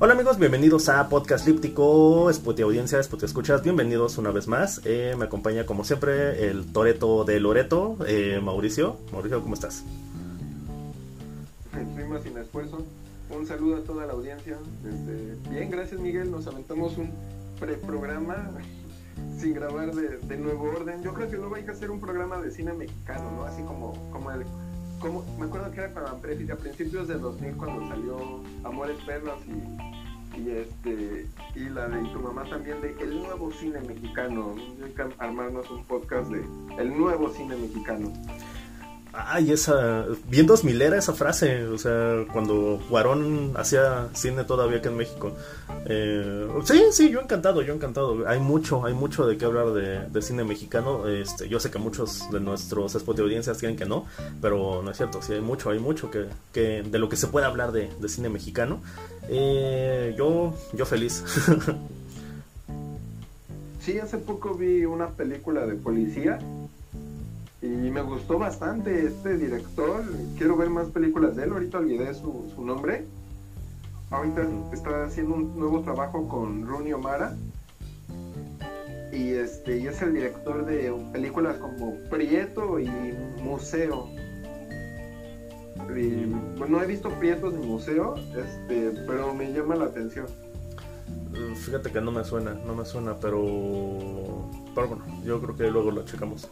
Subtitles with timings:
[0.00, 4.80] Hola amigos, bienvenidos a Podcast Líptico, Spotify Audiencia, Spotify Escuchas, bienvenidos una vez más.
[4.84, 8.96] Eh, me acompaña como siempre el Toreto de Loreto, eh, Mauricio.
[9.10, 9.82] Mauricio, ¿cómo estás?
[11.96, 12.86] Prima sin esfuerzo.
[13.36, 14.56] Un saludo a toda la audiencia.
[14.88, 16.30] Este, bien, gracias Miguel.
[16.30, 17.10] Nos aventamos un
[17.58, 18.52] preprograma
[19.40, 21.02] sin grabar de, nuevo orden.
[21.02, 23.42] Yo creo que luego hay que hacer un programa de cine mexicano, ¿no?
[23.46, 24.44] Así como, como el
[25.00, 29.97] como, me acuerdo que era para a principios de 2000 cuando salió Amores Perros y,
[30.38, 34.54] y este y la de tu mamá también de el nuevo cine mexicano.
[34.84, 36.44] Hay que armarnos un podcast de
[36.80, 38.12] el nuevo cine mexicano.
[39.12, 40.04] Ay, esa.
[40.28, 41.66] Bien dos milera esa frase.
[41.66, 45.32] O sea, cuando Guarón hacía cine todavía aquí en México.
[45.86, 48.28] Eh, sí, sí, yo encantado, yo encantado.
[48.28, 51.08] Hay mucho, hay mucho de qué hablar de, cine mexicano.
[51.08, 54.06] Este, yo sé que muchos de nuestros spots de audiencias quieren que no,
[54.40, 55.22] pero no es cierto.
[55.22, 58.28] Sí, hay mucho, hay mucho que, que de lo que se puede hablar de, cine
[58.28, 58.80] mexicano.
[59.28, 61.24] Eh, yo, yo feliz.
[63.80, 66.38] sí, hace poco vi una película de policía
[67.60, 70.04] y me gustó bastante este director.
[70.36, 71.52] Quiero ver más películas de él.
[71.52, 73.04] Ahorita olvidé su, su nombre.
[74.10, 77.36] Ahorita está haciendo un nuevo trabajo con Rooney O'Mara.
[79.12, 82.88] Y, este, y es el director de películas como Prieto y
[83.42, 84.08] Museo.
[86.68, 90.26] no he visto Prietos ni Museo, este, pero me llama la atención.
[91.56, 95.90] Fíjate que no me suena, no me suena, pero, pero bueno, yo creo que luego
[95.90, 96.48] lo checamos.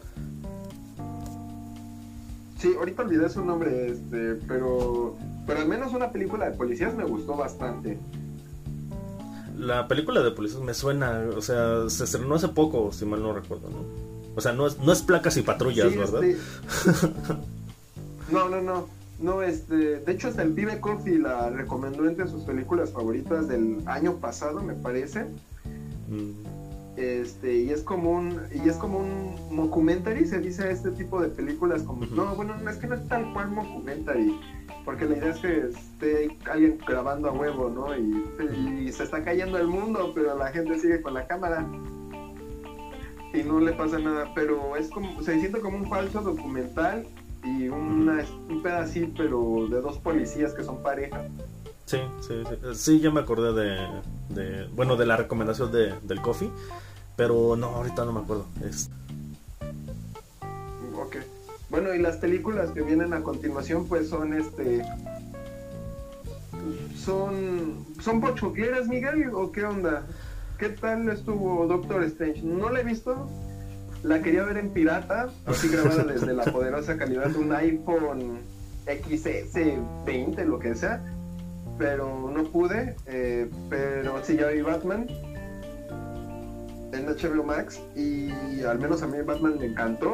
[2.57, 7.03] Sí, ahorita olvidé su nombre, este, pero, pero al menos una película de policías me
[7.03, 7.99] gustó bastante.
[9.57, 13.33] La película de policías me suena, o sea, se estrenó hace poco, si mal no
[13.33, 13.85] recuerdo, ¿no?
[14.35, 16.23] O sea, no es, no es placas y patrullas, ¿verdad?
[16.23, 16.41] Este,
[18.31, 18.87] no, no, no.
[19.19, 23.81] No, este, de hecho hasta el pibe Coffee la recomendó entre sus películas favoritas del
[23.87, 25.25] año pasado, me parece.
[26.07, 26.56] Mm.
[26.97, 31.27] Este, y es como un y es como un mockumentary se dice este tipo de
[31.29, 34.35] películas como no bueno es que no es tal cual mockumentary
[34.83, 39.59] porque la idea es que esté alguien grabando a huevo no y, se está cayendo
[39.59, 41.67] el mundo pero la gente sigue con la cámara
[43.31, 47.05] y no le pasa nada pero es como se siente como un falso documental
[47.43, 51.25] y una, un pedacito pero de dos policías que son pareja.
[51.85, 53.87] Sí, sí, sí, sí, ya me acordé de,
[54.29, 56.49] de, bueno, de la recomendación de, del coffee,
[57.17, 58.45] pero no, ahorita no me acuerdo.
[58.63, 58.89] Es...
[60.95, 61.17] Ok.
[61.69, 64.85] Bueno, y las películas que vienen a continuación, pues son este.
[66.95, 67.85] Son.
[68.01, 69.31] ¿Son pochocleras, Miguel?
[69.33, 70.05] ¿O qué onda?
[70.57, 72.41] ¿Qué tal estuvo Doctor Strange?
[72.43, 73.27] No la he visto.
[74.03, 78.39] La quería ver en pirata, así grabada desde la poderosa calidad de un iPhone
[78.85, 81.03] XS20, lo que sea.
[81.79, 82.95] Pero no pude.
[83.07, 85.07] Eh, pero sí, ya vi Batman
[86.91, 88.31] en HBO Max y
[88.63, 90.13] al menos a mí Batman me encantó.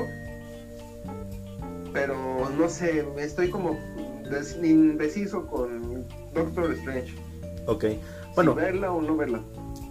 [1.94, 3.78] Pero no sé, estoy como
[4.64, 7.14] indeciso con Doctor Strange.
[7.66, 7.86] Ok,
[8.36, 8.56] bueno.
[8.56, 9.42] verla o no verla.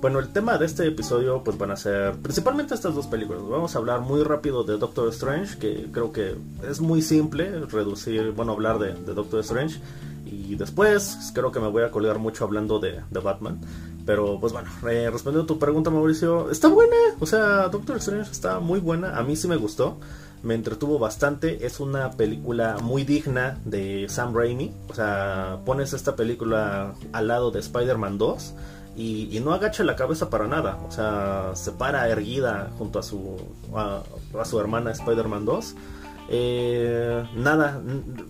[0.01, 3.43] Bueno, el tema de este episodio pues van a ser principalmente estas dos películas.
[3.49, 6.35] Vamos a hablar muy rápido de Doctor Strange, que creo que
[6.69, 9.81] es muy simple reducir, bueno, hablar de, Doctor Strange.
[10.27, 13.61] Y después creo que me voy a colgar mucho hablando de, de Batman.
[14.05, 18.31] Pero pues bueno, eh, respondiendo a tu pregunta Mauricio, está buena, o sea, Doctor Strange
[18.31, 19.99] está muy buena, a mí sí me gustó,
[20.43, 26.17] me entretuvo bastante, es una película muy digna de Sam Raimi, o sea, pones esta
[26.17, 28.55] película al lado de Spider-Man 2
[28.97, 33.37] y, no agacha la cabeza para nada, o sea, se para erguida junto a su,
[33.75, 34.03] a,
[34.39, 35.75] a su hermana Spider-Man 2
[36.29, 37.83] eh, nada,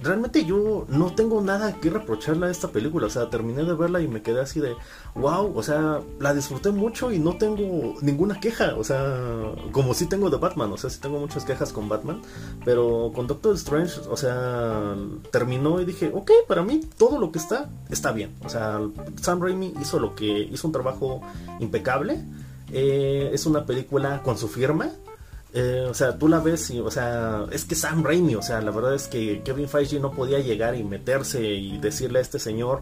[0.03, 3.07] realmente yo no tengo nada que reprocharle a esta película.
[3.07, 4.75] O sea, terminé de verla y me quedé así de
[5.15, 5.57] wow.
[5.57, 8.75] O sea, la disfruté mucho y no tengo ninguna queja.
[8.77, 10.73] O sea, como si tengo de Batman.
[10.73, 12.23] O sea, sí tengo muchas quejas con Batman.
[12.65, 14.95] Pero con Doctor Strange, o sea,
[15.31, 18.35] terminó y dije, ok, para mí todo lo que está está bien.
[18.45, 18.81] O sea,
[19.21, 21.21] Sam Raimi hizo lo que hizo un trabajo
[21.61, 22.25] impecable.
[22.73, 24.91] Eh, es una película con su firma.
[25.55, 28.63] Eh, o sea, tú la ves y, o sea, es que Sam Raimi, o sea,
[28.63, 32.39] la verdad es que Kevin Feige no podía llegar y meterse y decirle a este
[32.39, 32.81] señor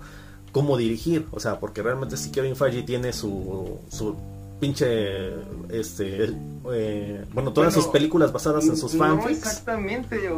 [0.53, 4.17] cómo dirigir, o sea, porque realmente si Kevin Feige tiene su, su
[4.61, 5.31] pinche,
[5.69, 6.33] este,
[6.73, 10.31] eh, bueno, todas sus películas basadas en sus no exactamente.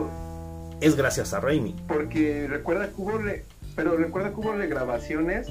[0.80, 1.76] Es gracias a Raimi.
[1.86, 3.12] Porque recuerda que hubo,
[3.76, 5.48] pero recuerda que hubo regrabaciones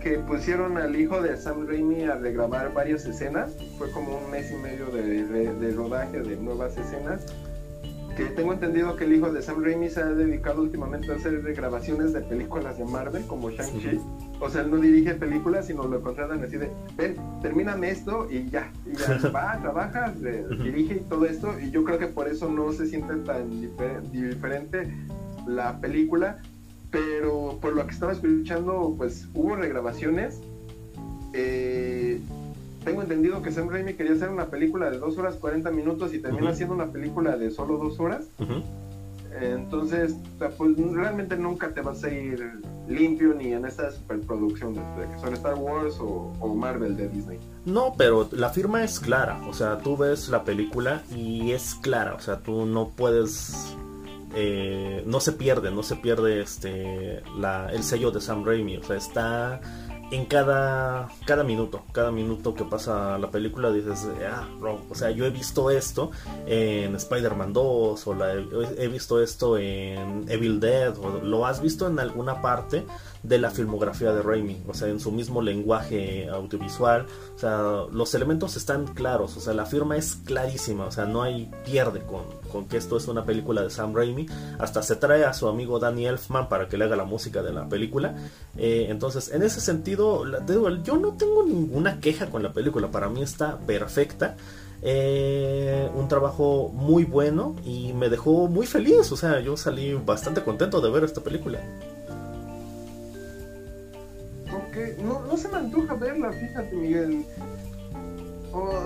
[0.00, 3.52] que pusieron al hijo de Sam Raimi a regrabar varias escenas.
[3.78, 7.26] Fue como un mes y medio de, rodaje de nuevas escenas.
[8.16, 11.40] que tengo entendido que el hijo de Sam Raimi se ha dedicado últimamente a hacer
[11.54, 14.00] grabaciones de películas de Marvel, como Shang-Chi.
[14.40, 18.48] O sea, él no dirige películas, sino lo contratan así de, ven, termíname esto y
[18.50, 18.72] ya.
[18.86, 20.12] Y ya va, trabaja,
[20.62, 21.54] dirige y todo esto.
[21.60, 23.50] Y yo creo que por eso no se siente tan
[24.10, 24.92] diferente
[25.46, 26.38] la película.
[26.90, 30.40] Pero por lo que estaba escuchando, pues hubo regrabaciones.
[31.34, 32.20] Eh,
[32.84, 36.20] tengo entendido que Sam Raimi quería hacer una película de 2 horas 40 minutos y
[36.20, 38.28] termina haciendo una película de solo 2 horas.
[39.40, 44.80] Entonces, pues realmente nunca te vas a ir limpio ni en esta superproducción de,
[45.12, 47.38] que son Star Wars o, Marvel de Disney.
[47.64, 49.40] No, pero la firma es clara.
[49.46, 52.14] O sea, tú ves la película y es clara.
[52.14, 53.76] O sea, tú no puedes.
[54.34, 58.76] Eh, no se pierde, no se pierde este la, el sello de Sam Raimi.
[58.76, 59.60] O sea, está
[60.10, 64.48] en cada, cada minuto, cada minuto que pasa la película dices, ah,
[64.88, 66.10] o sea, yo he visto esto
[66.46, 68.24] en Spider-Man 2 o
[68.78, 72.86] he visto esto en Evil Dead o lo has visto en alguna parte
[73.22, 77.58] de la filmografía de Raimi, o sea, en su mismo lenguaje audiovisual, o sea,
[77.92, 82.00] los elementos están claros, o sea, la firma es clarísima, o sea, no hay pierde
[82.02, 84.26] con, con que esto es una película de Sam Raimi,
[84.58, 87.52] hasta se trae a su amigo Danny Elfman para que le haga la música de
[87.52, 88.14] la película,
[88.56, 90.24] eh, entonces, en ese sentido,
[90.82, 94.36] yo no tengo ninguna queja con la película, para mí está perfecta,
[94.80, 99.10] eh, un trabajo muy bueno y me dejó muy feliz.
[99.10, 101.60] O sea, yo salí bastante contento de ver esta película.
[105.02, 107.24] No, no se me antoja verla, fíjate, Miguel.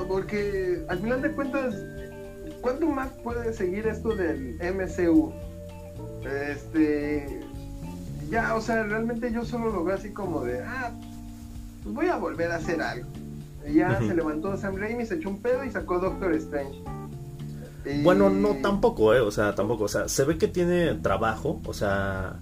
[0.08, 1.74] porque al final de cuentas,
[2.62, 5.32] ¿cuánto más puede seguir esto del MCU?
[6.24, 7.40] Este.
[8.30, 10.90] Ya, o sea, realmente yo solo lo veo así como de, ah,
[11.82, 13.06] pues voy a volver a hacer algo.
[13.68, 16.82] Y ya se levantó Sam Raimi, se echó un pedo y sacó Doctor Strange.
[18.02, 21.74] Bueno, no tampoco, eh, o sea, tampoco, o sea, se ve que tiene trabajo, o
[21.74, 22.36] sea,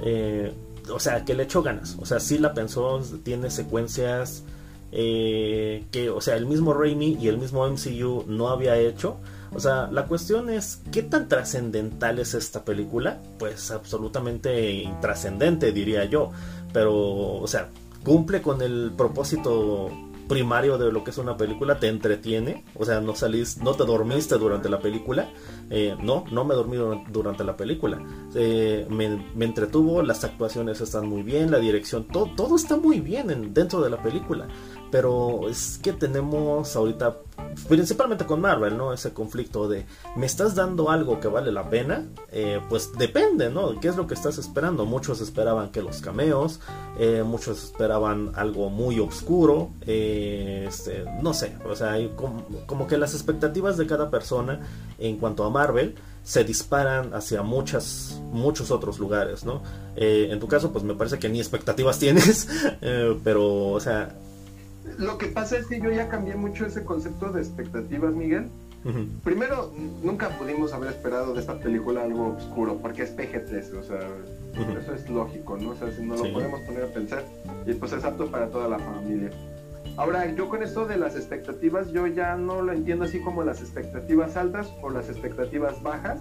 [0.00, 0.52] eh,
[0.92, 1.96] o sea, que le echó ganas.
[2.00, 4.44] O sea, sí la pensó, tiene secuencias
[4.90, 9.16] eh, que, o sea, el mismo Raimi y el mismo MCU no había hecho.
[9.54, 13.20] O sea, la cuestión es, ¿qué tan trascendental es esta película?
[13.38, 16.30] Pues absolutamente intrascendente, diría yo.
[16.72, 17.68] Pero, o sea,
[18.02, 19.90] cumple con el propósito
[20.28, 23.84] primario de lo que es una película, te entretiene, o sea, no salís, no te
[23.84, 25.28] dormiste durante la película,
[25.68, 26.78] eh, no, no me dormí
[27.10, 28.02] durante la película,
[28.34, 33.00] eh, me, me, entretuvo, las actuaciones están muy bien, la dirección, todo, todo está muy
[33.00, 34.48] bien dentro de la película,
[34.92, 37.16] pero es que tenemos ahorita
[37.66, 38.92] principalmente con Marvel, ¿no?
[38.92, 39.86] Ese conflicto de,
[40.16, 42.04] ¿me estás dando algo que vale la pena?
[42.30, 43.80] Eh, pues depende, ¿no?
[43.80, 44.84] ¿Qué es lo que estás esperando?
[44.84, 46.60] Muchos esperaban que los cameos,
[46.98, 53.14] eh, muchos esperaban algo muy oscuro, eh, este, no sé, o sea, como, que las
[53.14, 54.60] expectativas de cada persona
[54.98, 59.62] en cuanto a Marvel se disparan hacia muchas, muchos otros lugares, ¿no?
[59.96, 62.48] en tu caso, pues me parece que ni expectativas tienes,
[63.24, 64.14] pero, o sea,
[64.98, 68.48] lo que pasa es que yo ya cambié mucho ese concepto de expectativas, Miguel.
[69.22, 69.72] Primero,
[70.02, 74.00] nunca pudimos haber esperado de esta película algo oscuro, porque es PG-13, o sea,
[74.80, 75.70] eso es lógico, ¿no?
[75.70, 77.24] O sea, si no lo podemos poner a pensar,
[77.64, 79.30] y pues es apto para toda la familia.
[79.96, 83.60] Ahora, yo con esto de las expectativas, yo ya no lo entiendo así como las
[83.60, 86.18] expectativas altas o las expectativas bajas.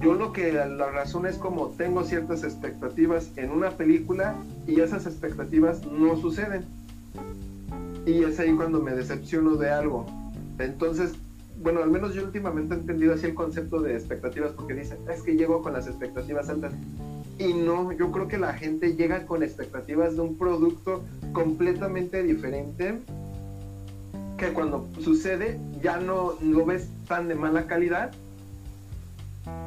[0.00, 5.04] Yo lo que la razón es como tengo ciertas expectativas en una película y esas
[5.06, 6.64] expectativas no suceden
[8.06, 10.06] y es ahí cuando me decepciono de algo.
[10.58, 11.12] Entonces,
[11.62, 15.22] bueno, al menos yo últimamente he entendido así el concepto de expectativas porque dicen, es
[15.22, 16.72] que llego con las expectativas altas.
[17.38, 21.02] Y no, yo creo que la gente llega con expectativas de un producto
[21.32, 22.98] completamente diferente
[24.36, 28.10] que cuando sucede ya no lo ves tan de mala calidad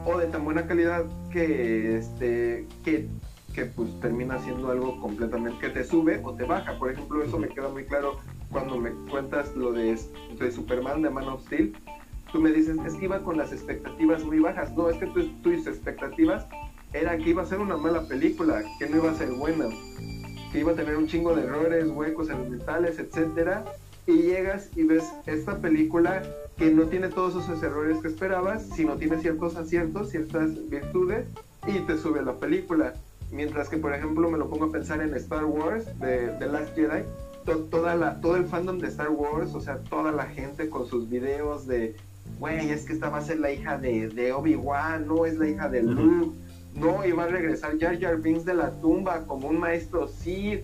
[0.06, 3.08] o de tan buena calidad que este que
[3.53, 6.77] que pues termina siendo algo completamente que te sube o te baja.
[6.77, 8.17] Por ejemplo, eso me queda muy claro
[8.51, 9.98] cuando me cuentas lo de,
[10.39, 11.75] de Superman, de Man of Steel.
[12.31, 14.75] Tú me dices, es que iba con las expectativas muy bajas.
[14.75, 16.48] No, es que tus expectativas
[16.91, 19.65] era que iba a ser una mala película, que no iba a ser buena,
[20.51, 23.65] que iba a tener un chingo de errores, huecos elementales, etcétera.
[24.05, 26.24] Y llegas y ves esta película
[26.57, 31.25] que no tiene todos esos errores que esperabas, sino tiene ciertos aciertos, ciertas virtudes,
[31.65, 32.93] y te sube la película.
[33.34, 36.75] Mientras que, por ejemplo, me lo pongo a pensar en Star Wars de The Last
[36.75, 37.04] Jedi,
[37.72, 41.10] toda la, todo el fandom de Star Wars, o sea, toda la gente con sus
[41.10, 41.96] videos de,
[42.40, 45.50] güey, es que esta va a ser la hija de, de Obi-Wan, no es la
[45.50, 46.38] hija de Luke,
[46.75, 50.63] no, y va a regresar Jar Jar Binks de la tumba como un maestro Sith,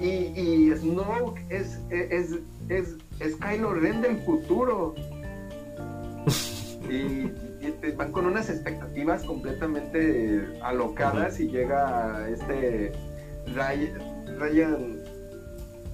[0.00, 2.38] y, y Snoke es, es,
[2.70, 4.94] es, es Kylo Ren del futuro.
[6.90, 7.30] y
[7.96, 12.92] van con unas expectativas completamente alocadas y llega este
[13.54, 14.98] Ryan,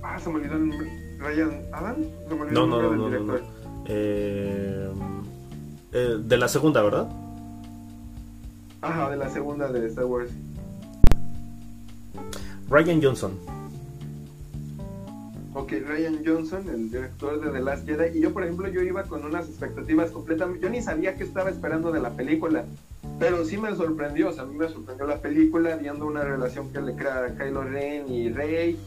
[0.03, 1.97] ah, se me olvidó el nombre, Ryan Adam,
[2.29, 3.43] se me olvidó no, el nombre no, del director.
[3.89, 4.91] Eh,
[5.93, 7.09] eh, de la segunda, ¿verdad?
[8.83, 10.31] Ajá, de la segunda de Star Wars.
[12.69, 13.39] Ryan Johnson.
[15.59, 18.19] Ok, Ryan Johnson, el director de The Last Jedi.
[18.19, 20.61] Y yo, por ejemplo, yo iba con unas expectativas completamente...
[20.61, 22.67] Yo ni sabía qué estaba esperando de la película.
[23.19, 26.71] Pero sí me sorprendió, o sea, a mí me sorprendió la película, viendo una relación
[26.75, 28.79] que le crea Kylo Ren y Rey,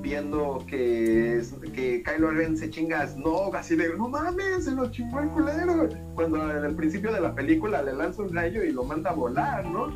[0.00, 1.42] viendo que,
[1.74, 5.28] que Kylo Ren se chinga a Snoke, así de, no mames, se lo chingó el
[5.30, 5.88] culero.
[6.14, 9.14] Cuando en el principio de la película le lanza un rayo y lo manda a
[9.14, 9.90] volar, ¿no?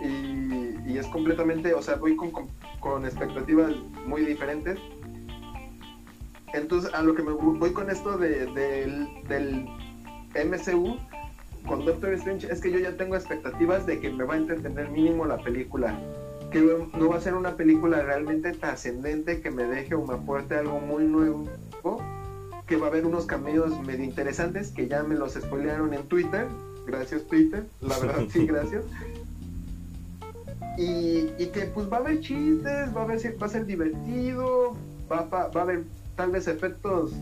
[0.00, 2.30] Y, y es completamente, o sea, voy con,
[2.80, 3.72] con, expectativas
[4.06, 4.78] muy diferentes.
[6.52, 9.66] Entonces, a lo que me voy con esto de, del, del
[10.34, 10.96] MCU,
[11.66, 14.90] con Doctor Strange es que yo ya tengo expectativas de que me va a entretener
[14.90, 15.98] mínimo la película.
[16.50, 20.56] Que no va a ser una película realmente trascendente que me deje o me aporte
[20.56, 21.46] algo muy nuevo.
[22.66, 26.46] Que va a haber unos cameos medio interesantes que ya me los spoilearon en Twitter.
[26.86, 27.66] Gracias, Twitter.
[27.80, 28.84] La verdad, sí, gracias.
[30.76, 34.76] Y, que pues va a haber chistes, va a, haber, va a ser divertido,
[35.10, 35.84] va, va, va a haber
[36.20, 37.12] tal vez efectos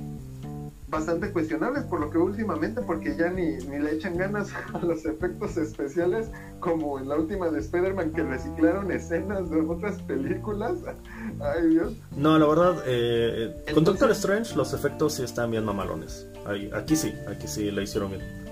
[0.88, 5.04] bastante cuestionables por lo que últimamente porque ya ni, ni le echan ganas a los
[5.04, 6.26] efectos especiales
[6.58, 10.78] como en la última de Spider-Man que reciclaron escenas de otras películas.
[11.40, 11.92] Ay Dios.
[12.16, 16.26] No la verdad eh, con Doctor Strange los efectos sí están bien mamalones.
[16.74, 18.48] Aquí sí aquí sí la hicieron bien.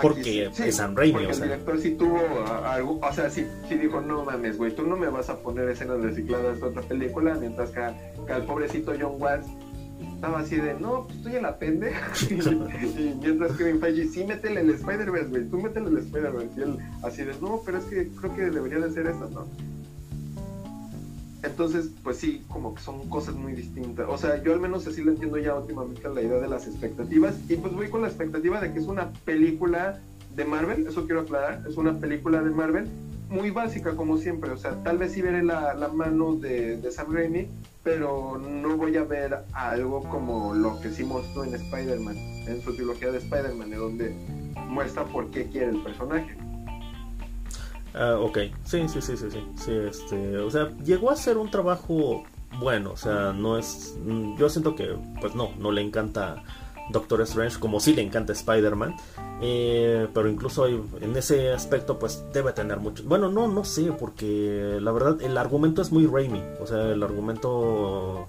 [0.00, 1.46] Porque es Sam Raimi o sea.
[1.46, 2.20] el director sí tuvo
[2.64, 5.68] algo o sea sí, sí dijo no mames güey tú no me vas a poner
[5.68, 7.80] escenas recicladas de otra película mientras que,
[8.24, 9.48] que al pobrecito John Watts
[10.20, 12.12] estaba así de, no, pues estoy en la pendeja.
[12.30, 16.50] y, mientras Kevin Feige, sí, métele el Spider-Verse, güey, tú métele el Spider-Verse.
[16.58, 19.46] Y él así de, no, pero es que creo que debería de ser eso, ¿no?
[21.42, 24.06] Entonces, pues sí, como que son cosas muy distintas.
[24.10, 27.34] O sea, yo al menos así lo entiendo ya últimamente la idea de las expectativas.
[27.48, 30.00] Y pues voy con la expectativa de que es una película
[30.36, 32.88] de Marvel, eso quiero aclarar, es una película de Marvel
[33.30, 36.90] muy básica como siempre, o sea, tal vez sí veré la, la mano de, de,
[36.90, 37.46] Sam Raimi,
[37.84, 42.74] pero no voy a ver algo como lo que sí mostró en Spider-Man, en su
[42.74, 44.10] trilogía de Spider-Man, donde
[44.66, 46.36] muestra por qué quiere el personaje.
[47.94, 52.24] Ah, ok, sí, sí, sí, sí, sí, este, o sea, llegó a ser un trabajo
[52.58, 53.96] bueno, o sea, no es,
[54.36, 56.42] yo siento que, pues no, no le encanta
[56.92, 58.96] Doctor Strange, como si le encanta Spider-Man.
[59.42, 63.02] Eh, pero incluso en ese aspecto, pues debe tener mucho.
[63.04, 66.42] Bueno, no, no sé, porque la verdad el argumento es muy Raimi.
[66.60, 68.28] O sea, el argumento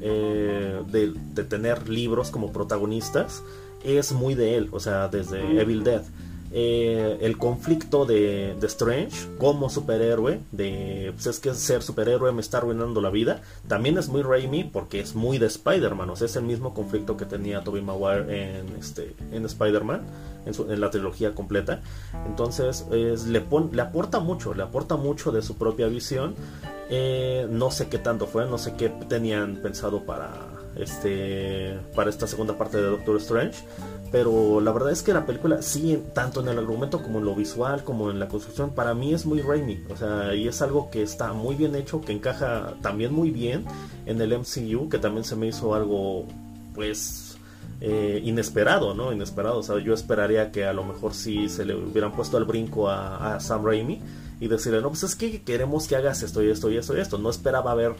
[0.00, 3.42] eh, de, tener libros como protagonistas
[3.84, 4.68] es muy de él.
[4.72, 6.02] O sea, desde Evil Dead.
[6.56, 12.58] Eh, el conflicto de, Strange como superhéroe, de pues es que ser superhéroe me está
[12.58, 16.36] arruinando la vida, también es muy Raimi porque es muy de Spider-Man, o sea, es
[16.36, 20.02] el mismo conflicto que tenía Tobey Maguire en, este, en Spider-Man,
[20.46, 21.82] en, la trilogía completa.
[22.24, 23.42] Entonces, le,
[23.72, 26.36] le aporta mucho, le aporta mucho de su propia visión.
[26.88, 32.26] Eh, no sé qué tanto fue, no sé qué tenían pensado para este para esta
[32.26, 33.64] segunda parte de Doctor Strange
[34.10, 37.34] pero la verdad es que la película sí tanto en el argumento como en lo
[37.34, 40.90] visual como en la construcción para mí es muy Raimi o sea y es algo
[40.90, 43.64] que está muy bien hecho que encaja también muy bien
[44.06, 46.26] en el MCU que también se me hizo algo
[46.74, 47.38] pues
[47.80, 51.74] eh, inesperado no inesperado o sea yo esperaría que a lo mejor si se le
[51.74, 54.00] hubieran puesto al brinco a, a Sam Raimi
[54.40, 57.00] y decirle, no, pues es que queremos que hagas esto y esto y esto y
[57.00, 57.18] esto.
[57.18, 57.94] No esperaba ver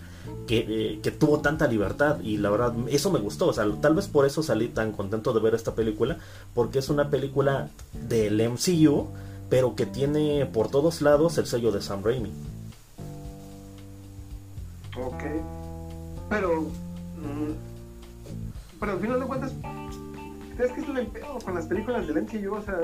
[0.47, 3.49] que, eh, que, tuvo tanta libertad y la verdad, eso me gustó.
[3.49, 6.19] O sea, tal vez por eso salí tan contento de ver esta película,
[6.55, 7.69] porque es una película
[8.09, 9.09] del MCU,
[9.49, 12.33] pero que tiene por todos lados el sello de Sam Raimi.
[15.01, 15.23] Ok.
[16.29, 16.63] Pero.
[16.63, 17.53] Mm,
[18.81, 19.53] pero al final de cuentas,
[20.57, 22.55] ¿crees que es el pedo con las películas del MCU?
[22.55, 22.77] O sea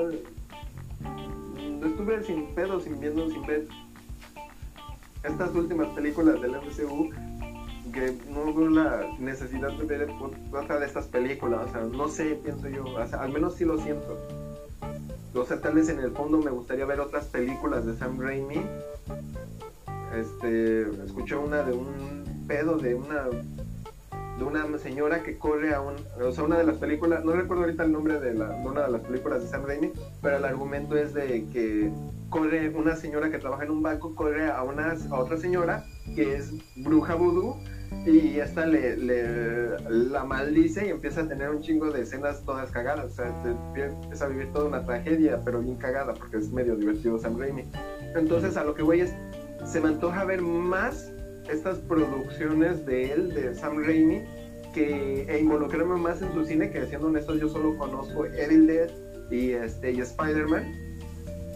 [1.81, 3.67] estuve sin pedo, sin viendo, sin ver
[5.23, 7.09] estas últimas películas del MCU
[7.91, 10.09] que no veo la necesidad de ver
[10.51, 14.17] otra de estas películas, o sea, no sé, pienso yo, al menos sí lo siento.
[15.33, 18.61] O sea, tal vez en el fondo me gustaría ver otras películas de Sam Raimi.
[20.15, 23.27] Este, escuché una de un pedo de una
[24.41, 27.63] de una señora que corre a un, o sea, una de las películas, no recuerdo
[27.63, 30.97] ahorita el nombre de, la, una de las películas de Sam Raimi, pero el argumento
[30.97, 31.91] es de que
[32.29, 36.35] corre una señora que trabaja en un banco, corre a, una, a otra señora que
[36.35, 37.55] es bruja vudú
[38.05, 38.97] y esta le,
[39.87, 43.11] la maldice y empieza a tener un chingo de escenas todas cagadas.
[43.11, 47.19] O sea, empieza a vivir toda una tragedia, pero bien cagada, porque es medio divertido
[47.19, 47.65] Sam Raimi.
[48.15, 49.13] Entonces, a lo que voy es,
[49.65, 51.11] se me antoja ver más
[51.51, 54.21] estas producciones de él, de Sam Raimi,
[54.73, 58.89] que e involucrarme más en su cine, que siendo honestos, yo solo conozco Evil Dead
[59.29, 60.63] y, este, y Spider-Man,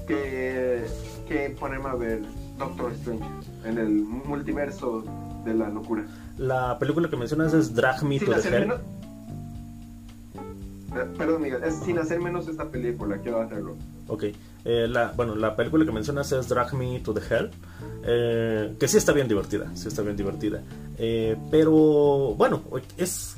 [0.08, 0.84] que,
[1.28, 2.22] que ponerme a ver
[2.58, 3.26] Doctor Strange
[3.64, 5.04] en el multiverso
[5.46, 6.06] de la locura.
[6.38, 8.72] La película que mencionas es Drag Me to the Hell.
[10.96, 13.76] Eh, perdón, Miguel, es sin hacer menos esta película, quiero hacerlo.
[14.08, 14.24] Ok,
[14.66, 17.50] eh, la, bueno, la película que mencionas es Drag Me to the Hell,
[18.04, 20.62] eh, que sí está bien divertida, sí está bien divertida.
[21.50, 22.62] pero bueno,
[22.98, 23.38] es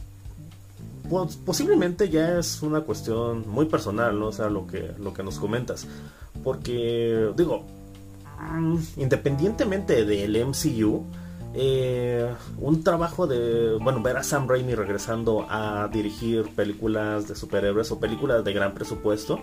[1.09, 4.27] pues, posiblemente ya es una cuestión muy personal, ¿no?
[4.27, 5.87] O sea, lo que, lo que nos comentas.
[6.43, 7.63] Porque, digo,
[8.97, 11.05] independientemente del MCU,
[11.59, 17.91] eh, un trabajo de, bueno, ver a Sam Raimi regresando a dirigir películas de superhéroes
[17.91, 19.39] o películas de gran presupuesto,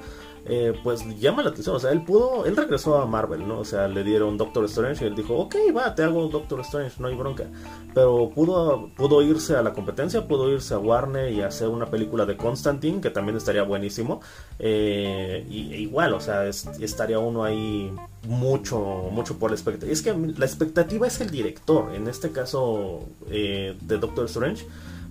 [0.47, 1.75] eh, pues llama la atención.
[1.75, 3.59] O sea, él pudo, él regresó a Marvel, ¿no?
[3.59, 7.01] O sea, le dieron Doctor Strange y él dijo, ok, va, te hago Doctor Strange,
[7.01, 7.47] no hay bronca.
[7.95, 12.27] Pero pudo, pudo irse a la competencia, pudo irse a Warner y hacer una película
[12.27, 14.21] de Constantine, que también estaría buenísimo.
[14.61, 17.93] Eh, y, e igual, o sea, estaría uno ahí
[18.27, 19.93] mucho, mucho por la expectativa.
[19.93, 24.67] Es que la expectativa es el director, en este caso eh, de Doctor Strange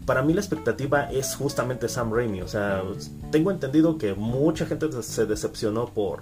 [0.05, 2.41] para mí la expectativa es justamente Sam Raimi.
[2.41, 2.84] O sea,
[3.32, 6.22] tengo entendido que mucha gente se decepcionó por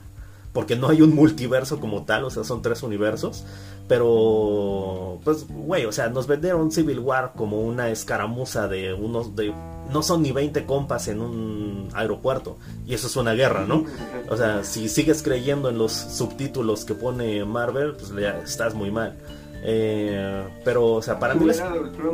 [0.53, 3.45] porque no hay un multiverso como tal, o sea, son tres universos.
[3.87, 9.53] Pero, pues, güey, o sea, nos vendieron Civil War como una escaramuza de unos de
[9.91, 12.57] no son ni 20 compas en un aeropuerto.
[12.85, 13.85] Y eso es una guerra, ¿no?
[14.29, 18.91] O sea, si sigues creyendo en los subtítulos que pone Marvel, pues ya estás muy
[18.91, 19.17] mal.
[19.63, 21.45] Eh, pero, o sea, para mí...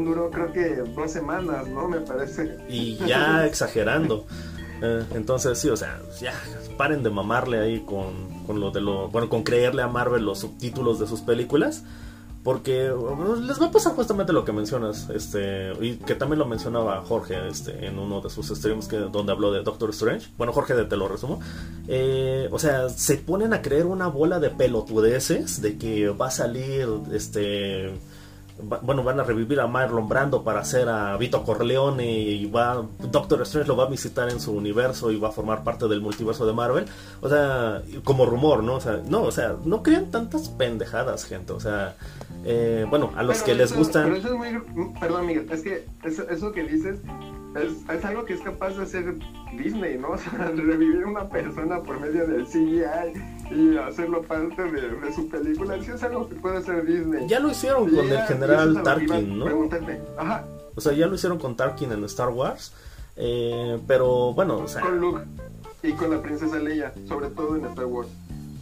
[0.04, 1.88] duró creo que dos semanas, ¿no?
[1.88, 2.58] Me parece.
[2.68, 4.26] Y ya exagerando.
[4.82, 6.34] Eh, entonces, sí, o sea, ya
[6.78, 9.10] paren de mamarle ahí con, con lo de lo...
[9.10, 11.84] Bueno, con creerle a Marvel los subtítulos de sus películas.
[12.44, 12.90] Porque
[13.42, 17.46] les va a pasar justamente lo que mencionas, este, y que también lo mencionaba Jorge
[17.50, 20.30] este, en uno de sus streams que, donde habló de Doctor Strange.
[20.38, 21.42] Bueno, Jorge, te lo resumo.
[21.90, 26.32] Eh, o sea, se ponen a creer una bola de pelotudeces de que va a
[26.32, 27.92] salir este
[28.60, 33.42] bueno, van a revivir a Marlon Brando para hacer a Vito Corleone y va Doctor
[33.44, 36.46] Strange lo va a visitar en su universo y va a formar parte del multiverso
[36.46, 36.86] de Marvel.
[37.22, 38.76] O sea, como rumor, ¿no?
[38.76, 41.54] O sea, no, o sea, no crean tantas pendejadas, gente.
[41.54, 41.96] O sea,
[42.46, 44.06] eh, bueno, a los que les gustan...
[44.06, 44.94] Pero eso es muy...
[45.00, 47.00] Perdón, Miguel, es que eso, eso que dices
[47.56, 49.16] es, algo que es capaz de hacer
[49.58, 50.10] Disney, ¿no?
[50.12, 55.82] O sea, revivir una persona por medio del CGI y hacerlo parte de, su película.
[55.82, 57.28] Sí es algo que puede hacer Disney.
[57.28, 59.70] Ya lo hicieron con el general Tarkin, ¿no?
[60.18, 60.46] Ajá.
[60.76, 62.74] O sea, ya lo hicieron con Tarkin en Star Wars.
[63.16, 64.82] Eh, pero bueno, o sea...
[64.82, 65.22] Con Luke
[65.82, 68.10] y con la princesa Leia, sobre todo en Star Wars.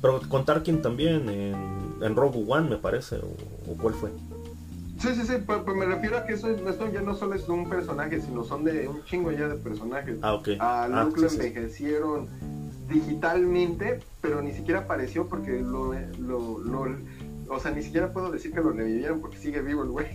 [0.02, 4.12] Pero con Tarkin también, en, en Rogue One me parece, o, o cuál fue.
[5.00, 7.46] Sí, sí, sí, pues, pues, me refiero a que eso, esto ya no solo es
[7.46, 10.18] de un personaje, sino son de un chingo ya de personajes.
[10.22, 10.50] Ah, ok.
[10.60, 12.30] A ah, Luke lo envejecieron
[12.88, 16.62] digitalmente, pero ni siquiera apareció porque lo, lo,
[17.50, 20.08] o sea, ni siquiera puedo decir que lo revivieron porque sigue vivo el güey.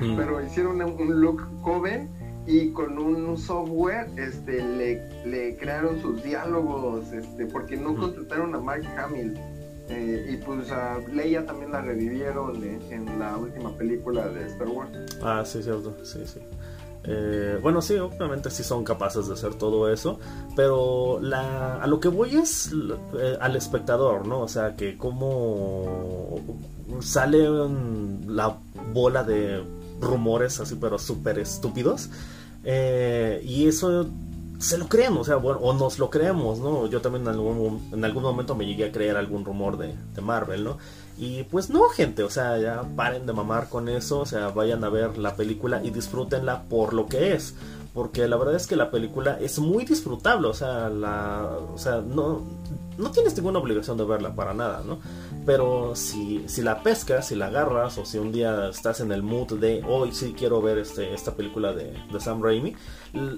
[0.00, 0.16] Mm.
[0.16, 2.08] Pero hicieron un, look joven
[2.46, 8.00] y con un software este le, le crearon sus diálogos este porque no mm.
[8.00, 9.38] contrataron a Mark Hamill
[9.88, 14.90] eh, y pues a Leia también la revivieron en la última película de Star Wars.
[15.22, 16.40] Ah, sí, cierto, sí, sí.
[17.04, 20.18] Eh, bueno, sí, obviamente sí son capaces de hacer todo eso,
[20.54, 22.70] pero la, a lo que voy es
[23.18, 24.40] eh, al espectador, ¿no?
[24.40, 26.38] O sea, que como
[27.00, 27.48] sale
[28.26, 28.56] la
[28.92, 29.62] bola de
[30.00, 32.10] rumores así, pero súper estúpidos,
[32.64, 34.06] y eso
[34.58, 36.86] se lo creemos, o sea, bueno, o nos lo creemos, ¿no?
[36.86, 40.20] Yo también en algún, en algún momento me llegué a creer algún rumor de, de,
[40.20, 40.78] Marvel, ¿no?
[41.16, 44.82] Y pues no, gente, o sea, ya paren de mamar con eso, o sea, vayan
[44.84, 47.54] a ver la película y disfrútenla por lo que es.
[47.98, 51.96] Porque la verdad es que la película es muy disfrutable, o sea, la, o sea,
[52.00, 52.44] no,
[52.96, 55.00] no tienes ninguna obligación de verla para nada, ¿no?
[55.44, 59.24] Pero si, si la pescas, si la agarras, o si un día estás en el
[59.24, 62.76] mood de hoy sí quiero ver este, esta película de, de Sam Raimi,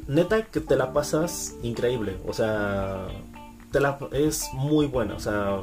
[0.06, 2.18] neta que te la pasas increíble.
[2.28, 3.06] O sea,
[3.72, 5.14] te la, es muy buena.
[5.14, 5.62] O sea,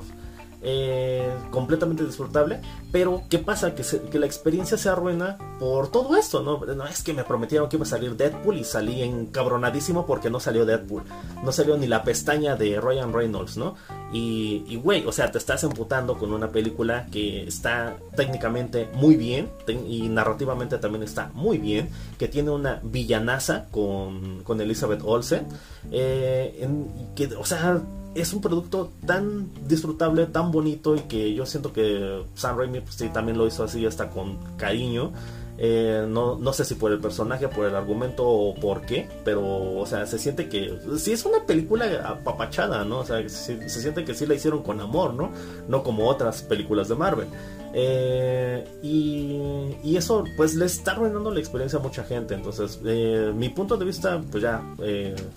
[0.62, 3.76] eh, completamente disfrutable, pero ¿qué pasa?
[3.76, 6.66] Que, que la experiencia se arruina por todo esto, ¿no?
[6.66, 10.40] No es que me prometieron que iba a salir Deadpool y salí encabronadísimo porque no
[10.40, 11.04] salió Deadpool,
[11.44, 13.76] no salió ni la pestaña de Ryan Reynolds, ¿no?
[14.12, 19.50] Y, güey, o sea, te estás emputando con una película que está técnicamente muy bien
[19.68, 25.46] y narrativamente también está muy bien, que tiene una villanaza con, con Elizabeth Olsen,
[25.92, 26.68] eh,
[27.16, 27.82] que, o sea,
[28.22, 32.98] es un producto tan disfrutable, tan bonito y que yo siento que Sam Raimi pues,
[33.14, 35.12] también lo hizo así hasta con cariño.
[35.60, 39.76] Eh, no, no sé si por el personaje, por el argumento o por qué, pero,
[39.76, 43.00] o sea, se siente que sí es una película apapachada, ¿no?
[43.00, 45.32] O sea, se, siente que sí la hicieron con amor, ¿no?
[45.68, 47.28] No como otras películas de Marvel.
[47.74, 52.36] Eh, y, eso, pues, le está arruinando la experiencia a mucha gente.
[52.36, 54.62] Entonces, eh, mi punto de vista, pues ya,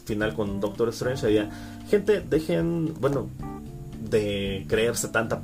[0.04, 1.50] final con Doctor Strange sería,
[1.88, 3.28] gente, dejen, bueno,
[4.10, 5.40] de creerse tanta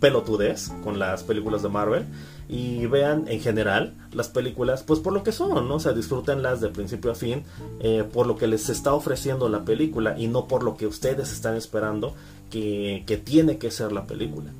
[0.00, 2.04] pelotudez con las películas de Marvel
[2.52, 5.76] y vean en general las películas pues por lo que son, ¿no?
[5.76, 7.44] O sea, disfrútenlas de principio a fin
[7.80, 11.32] eh, por lo que les está ofreciendo la película y no por lo que ustedes
[11.32, 12.14] están esperando
[12.50, 14.50] que, tiene que ser la película.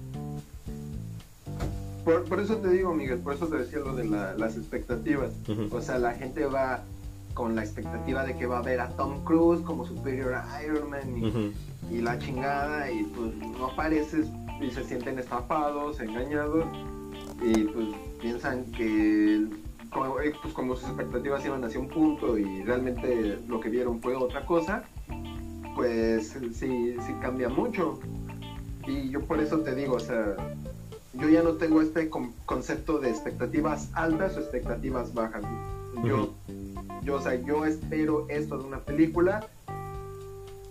[2.07, 5.31] Por, eso te digo, Miguel, por eso te decía lo de las expectativas.
[5.70, 6.85] O sea, la gente va
[7.35, 10.88] con la expectativa de que va a ver a Tom Cruise como superior a Iron
[10.88, 11.52] Man
[11.90, 14.28] y, y la chingada y pues no apareces
[14.62, 16.64] y se sienten estafados, engañados
[17.42, 17.88] y pues
[18.20, 19.46] piensan que
[19.90, 24.00] como, eh, pues como sus expectativas iban hacia un punto y realmente lo que vieron
[24.00, 24.85] fue otra cosa,
[25.74, 27.98] pues sí, sí cambia mucho.
[28.87, 30.37] Y yo por eso te digo, o sea,
[31.14, 32.11] yo ya no tengo este
[32.46, 35.42] concepto de expectativas altas o expectativas bajas.
[36.05, 36.33] Yo,
[37.02, 39.46] yo, o sea, yo espero esto de una película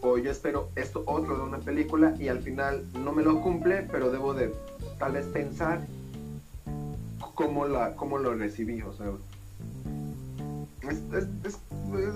[0.01, 3.88] o yo espero esto otro de una película y al final no me lo cumple,
[3.91, 4.51] pero debo de
[4.97, 5.86] tal vez pensar
[7.41, 9.08] cómo, la, cómo lo recibí, o sea.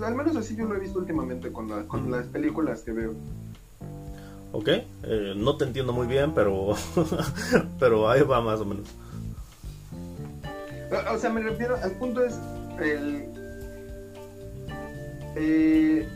[0.04, 3.14] al menos así yo lo he visto últimamente con, con las películas que veo.
[4.52, 6.74] Ok, eh, no te entiendo muy bien, pero,
[7.78, 8.88] pero ahí va más o menos.
[11.12, 12.38] O sea, me refiero, al punto es
[12.80, 13.24] el...
[15.34, 16.08] Eh,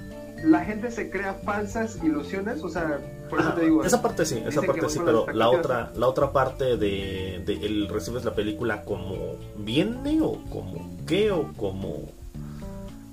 [0.44, 3.85] la gente se crea falsas ilusiones, o sea, por eso te digo.
[3.85, 7.88] Esa parte sí, esa parte sí, pero la otra, la otra parte de, de el
[7.88, 12.11] recibes la película como viene o como qué o como.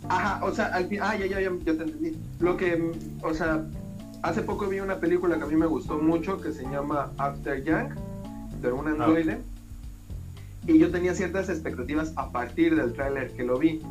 [0.09, 2.17] Ajá, o sea, al fin, ah, ya, ya, ya, ya te entendí.
[2.39, 3.65] Lo que, o sea,
[4.21, 7.63] hace poco vi una película que a mí me gustó mucho que se llama After
[7.63, 7.93] Young,
[8.61, 8.91] de un ah.
[8.91, 9.39] androide.
[10.65, 13.81] Y yo tenía ciertas expectativas a partir del tráiler que lo vi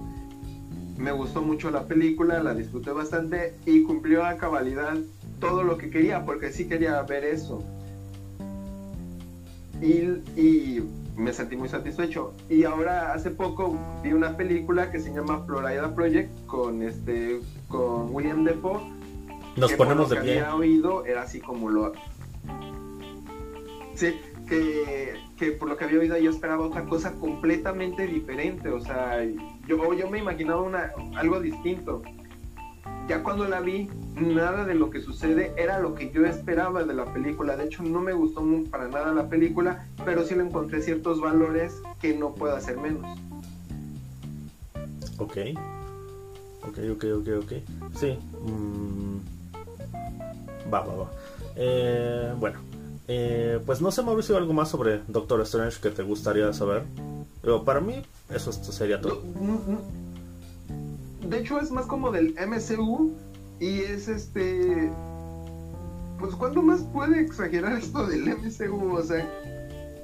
[0.99, 4.97] me gustó mucho la película, la disfruté bastante y cumplió a cabalidad
[5.41, 7.63] todo lo que quería, porque sí quería ver eso.
[9.83, 10.83] Y,
[11.17, 12.35] me sentí muy satisfecho.
[12.51, 18.15] Y ahora hace poco vi una película que se llama Florida Project con este con
[18.15, 18.81] William Defoe.
[19.57, 20.25] Nos ponemos de pie.
[20.25, 21.93] Que había oído era así como lo
[23.95, 24.15] Sí,
[24.47, 29.25] que, que, por lo que había oído yo esperaba otra cosa completamente diferente, o sea,
[29.67, 32.03] yo, yo me imaginaba una, algo distinto.
[33.09, 36.93] Ya cuando la vi, nada de lo que sucede era lo que yo esperaba de
[36.93, 37.57] la película.
[37.57, 41.81] De hecho, no me gustó para nada la película, pero sí le encontré ciertos valores
[42.01, 43.07] que no puedo hacer menos.
[45.19, 45.37] Ok.
[46.63, 47.53] Ok, ok, ok, ok.
[47.95, 48.19] Sí.
[48.43, 49.19] Mm.
[50.73, 51.11] Va, va, va.
[51.55, 52.59] Eh, bueno,
[53.07, 56.83] eh, pues no sé, Mauricio, algo más sobre Doctor Strange que te gustaría saber.
[57.41, 59.23] Pero para mí, eso sería todo.
[61.29, 63.13] De hecho, es más como del MCU
[63.59, 64.91] y es este.
[66.19, 68.95] Pues, ¿cuándo más puede exagerar esto del MCU?
[68.95, 69.29] O sea,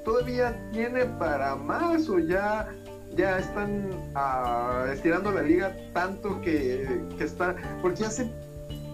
[0.05, 2.67] ¿todavía tiene para más o ya,
[3.15, 7.55] ya están ah, estirando la liga tanto que, que está.
[7.81, 8.29] Porque hace,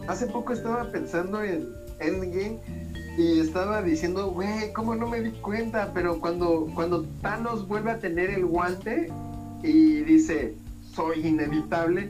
[0.07, 1.67] hace poco estaba pensando en
[1.99, 2.59] Endgame
[3.17, 5.91] y estaba diciendo, güey, ¿cómo no me di cuenta?
[5.93, 9.11] Pero cuando, cuando Thanos vuelve a tener el guante
[9.61, 10.55] y dice,
[10.93, 12.09] soy inevitable,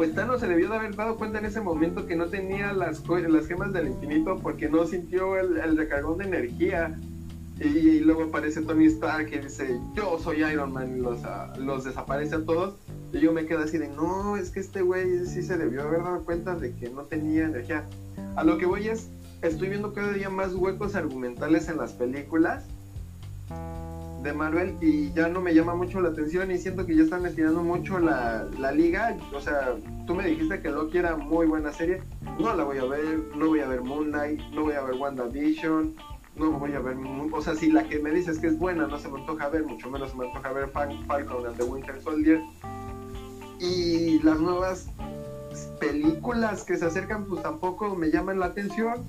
[0.00, 3.06] pues Thanos se debió de haber dado cuenta en ese momento que no tenía las,
[3.06, 6.98] las gemas del infinito porque no sintió el, el recargón de energía.
[7.58, 11.84] Y, luego aparece Tony Stark y dice, yo soy Iron Man y los, ah, los
[11.84, 12.76] desaparece a todos.
[13.12, 16.02] Y yo me quedo así de, no, es que este güey sí se debió haber
[16.02, 17.84] dado cuenta de que no tenía energía.
[18.36, 19.10] A lo que voy es,
[19.42, 22.64] estoy viendo cada día más huecos argumentales en las películas
[24.22, 27.24] de Marvel y ya no me llama mucho la atención y siento que ya están
[27.24, 29.16] estirando mucho la, liga.
[29.34, 29.74] O sea,
[30.06, 32.02] tú me dijiste que Loki era muy buena serie.
[32.38, 34.94] No la voy a ver, no voy a ver Moon Knight, no voy a ver
[34.94, 35.94] WandaVision.
[36.36, 36.96] no voy a ver,
[37.32, 39.64] o sea, si la que me dices que es buena no se me antoja ver,
[39.64, 42.40] mucho menos se me antoja ver Falcon and the Winter Soldier.
[43.58, 44.90] Y las nuevas
[45.80, 49.04] películas que se acercan pues tampoco me llaman la atención.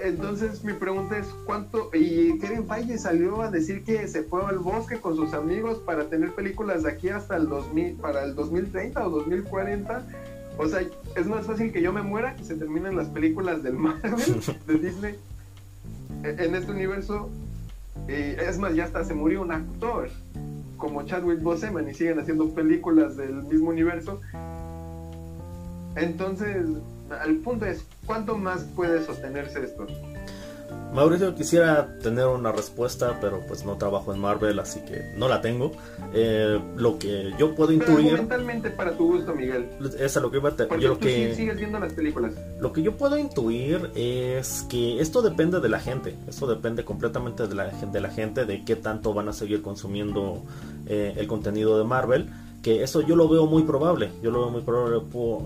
[0.00, 4.58] Entonces mi pregunta es cuánto y Kevin Feige salió a decir que se fue al
[4.58, 9.06] bosque con sus amigos para tener películas de aquí hasta el 2000 para el 2030
[9.06, 10.06] o 2040.
[10.56, 10.82] O sea,
[11.16, 14.14] es más fácil que yo me muera que se terminen las películas del Marvel
[14.66, 15.16] de Disney
[16.22, 17.28] en este universo.
[18.06, 20.08] es más, ya hasta se murió un actor
[20.76, 24.20] como Chadwick Boseman y siguen haciendo películas del mismo universo.
[25.96, 26.66] Entonces,
[27.26, 29.86] el punto es, ¿cuánto más puede sostenerse esto?
[30.92, 35.42] Mauricio, quisiera tener una respuesta, pero pues no trabajo en Marvel, así que no la
[35.42, 35.72] tengo.
[36.14, 38.26] Eh, lo que yo puedo intuir.
[38.26, 39.68] Pero para tu gusto, Miguel.
[39.98, 42.32] Es a lo que iba a yo lo que, sigues viendo las películas.
[42.58, 46.14] Lo que yo puedo intuir es que esto depende de la gente.
[46.26, 50.42] Esto depende completamente de la, de la gente, de qué tanto van a seguir consumiendo
[50.86, 52.30] eh, el contenido de Marvel
[52.62, 55.00] que eso yo lo veo muy probable, yo lo veo muy probable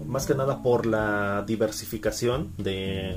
[0.06, 3.16] más que nada por la diversificación de,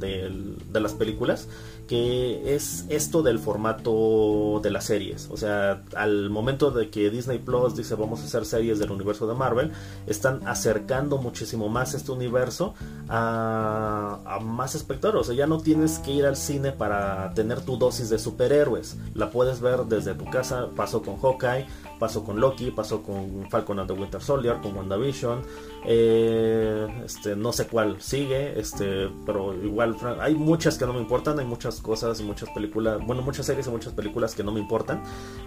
[0.00, 1.48] de las películas,
[1.90, 5.28] que es esto del formato de las series.
[5.28, 9.26] O sea, al momento de que Disney Plus dice vamos a hacer series del universo
[9.26, 9.72] de Marvel,
[10.06, 12.74] están acercando muchísimo más este universo
[13.08, 15.22] a, más espectadores.
[15.22, 18.96] O sea, ya no tienes que ir al cine para tener tu dosis de superhéroes.
[19.14, 20.68] La puedes ver desde tu casa.
[20.76, 21.66] Pasó con Hawkeye,
[21.98, 25.42] pasó con Loki, pasó con Falcon and the Winter Soldier, con WandaVision.
[25.86, 31.38] Eh, este, no sé cuál sigue, este, pero igual hay muchas que no me importan,
[31.38, 34.60] hay muchas cosas y muchas películas, bueno, muchas series y muchas películas que no me
[34.60, 35.02] importan.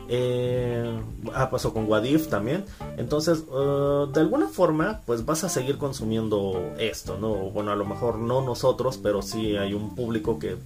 [0.09, 0.99] Eh,
[1.33, 2.65] ah, pasó con Wadif también.
[2.97, 7.33] Entonces, uh, de alguna forma, pues vas a seguir consumiendo esto, ¿no?
[7.51, 10.57] Bueno, a lo mejor no nosotros, pero sí hay un público que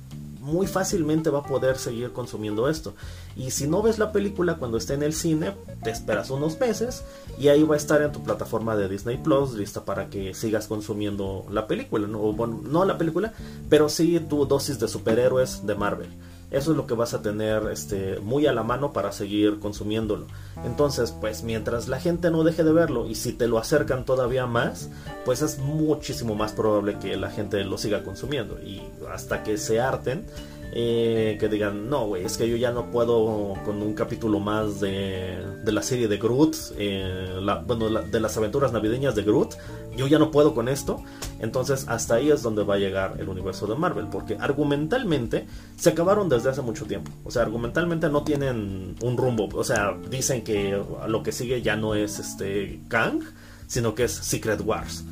[0.48, 2.96] muy fácilmente va a poder seguir consumiendo esto.
[3.36, 7.04] Y si no ves la película cuando esté en el cine, te esperas unos meses
[7.38, 10.68] y ahí va a estar en tu plataforma de Disney Plus lista para que sigas
[10.68, 12.20] consumiendo la película, ¿no?
[12.34, 13.34] bueno, no la película,
[13.70, 16.10] pero sí tu dosis de superhéroes de Marvel.
[16.50, 20.28] Eso es lo que vas a tener este, muy a la mano para seguir consumiéndolo.
[20.64, 24.46] Entonces, pues mientras la gente no deje de verlo y si te lo acercan todavía
[24.46, 24.90] más,
[25.26, 28.60] pues es muchísimo más probable que la gente lo siga consumiendo.
[28.62, 28.82] Y
[29.12, 30.26] hasta que se harten,
[30.72, 34.80] eh, que digan, no, güey, es que yo ya no puedo con un capítulo más
[34.80, 39.56] de, de la serie de Groot, eh, bueno, de las aventuras navideñas de Groot,
[39.98, 41.04] yo ya no puedo con esto.
[41.40, 45.90] Entonces hasta ahí es donde va a llegar el universo de Marvel, porque argumentalmente se
[45.90, 47.12] acabaron desde hace mucho tiempo.
[47.24, 49.50] O sea, argumentalmente no tienen un rumbo.
[49.54, 53.22] O sea, dicen que lo que sigue ya no es este Kang,
[53.68, 55.04] sino que es Secret Wars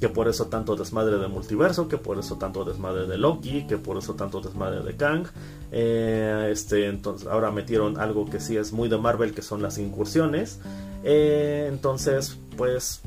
[0.00, 3.76] que por eso tanto desmadre de multiverso, que por eso tanto desmadre de Loki, que
[3.76, 5.26] por eso tanto desmadre de Kang.
[5.70, 9.76] Eh, este, entonces, ahora metieron algo que sí es muy de Marvel, que son las
[9.76, 10.58] incursiones.
[11.04, 13.02] Eh, entonces, pues,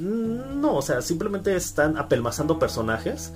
[0.00, 3.32] no, o sea, simplemente están apelmazando personajes.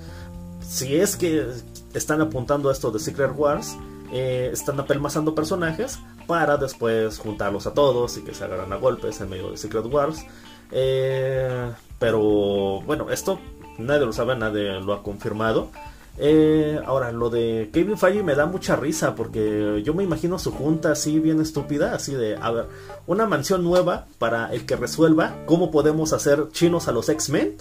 [0.61, 1.47] Si es que
[1.93, 3.77] están apuntando a esto de Secret Wars,
[4.11, 9.21] eh, están apelmazando personajes para después juntarlos a todos y que se agarran a golpes
[9.21, 10.25] en medio de Secret Wars.
[10.71, 13.39] Eh, pero bueno, esto
[13.77, 15.69] nadie lo sabe, nadie lo ha confirmado.
[16.17, 20.51] Eh, ahora, lo de Kevin Feige me da mucha risa porque yo me imagino su
[20.51, 22.65] junta así bien estúpida, así de, a ver,
[23.05, 27.57] una mansión nueva para el que resuelva cómo podemos hacer chinos a los X-Men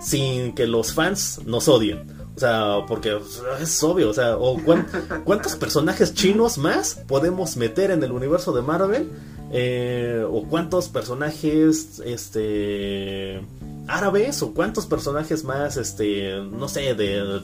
[0.00, 2.22] sin que los fans nos odien.
[2.34, 3.20] O sea, porque
[3.60, 4.36] es obvio, o sea,
[5.24, 9.10] ¿cuántos personajes chinos más podemos meter en el universo de Marvel?
[9.54, 13.40] Eh, o cuántos personajes, este
[13.86, 17.42] árabes o cuántos personajes más, este, no sé, de,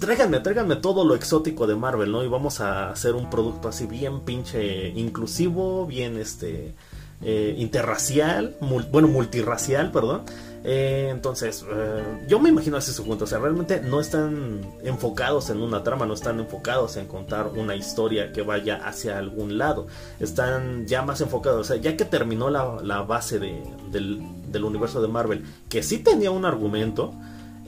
[0.00, 2.24] tráiganme, tráiganme todo lo exótico de Marvel, ¿no?
[2.24, 6.74] Y vamos a hacer un producto así bien pinche inclusivo, bien, este,
[7.22, 8.56] eh, interracial,
[8.90, 10.22] bueno, multirracial, perdón.
[10.62, 13.24] Eh, entonces, eh, yo me imagino así su junto.
[13.24, 17.74] O sea, realmente no están enfocados en una trama, no están enfocados en contar una
[17.74, 19.86] historia que vaya hacia algún lado.
[20.18, 21.60] Están ya más enfocados.
[21.60, 26.44] O sea, ya que terminó la, base del, universo de Marvel, que sí tenía un
[26.44, 27.14] argumento.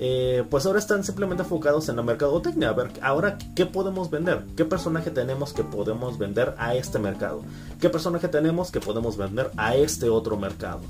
[0.05, 2.71] Eh, pues ahora están simplemente enfocados en la mercadotecnia.
[2.71, 4.43] A ver, ahora, ¿qué podemos vender?
[4.57, 7.43] ¿Qué personaje tenemos que podemos vender a este mercado?
[7.81, 10.81] ¿Qué personaje tenemos que podemos vender a este otro mercado?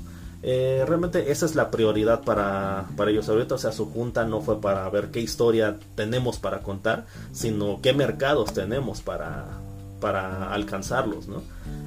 [0.45, 3.55] Eh, realmente esa es la prioridad para, para, ellos ahorita.
[3.55, 7.93] O sea, su junta no fue para ver qué historia tenemos para contar, sino qué
[7.93, 9.45] mercados tenemos para,
[10.01, 11.41] para alcanzarlos, ¿no?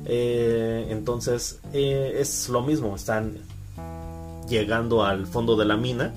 [0.07, 3.35] Eh, entonces, eh, es lo mismo, están
[4.49, 6.15] llegando al fondo de la mina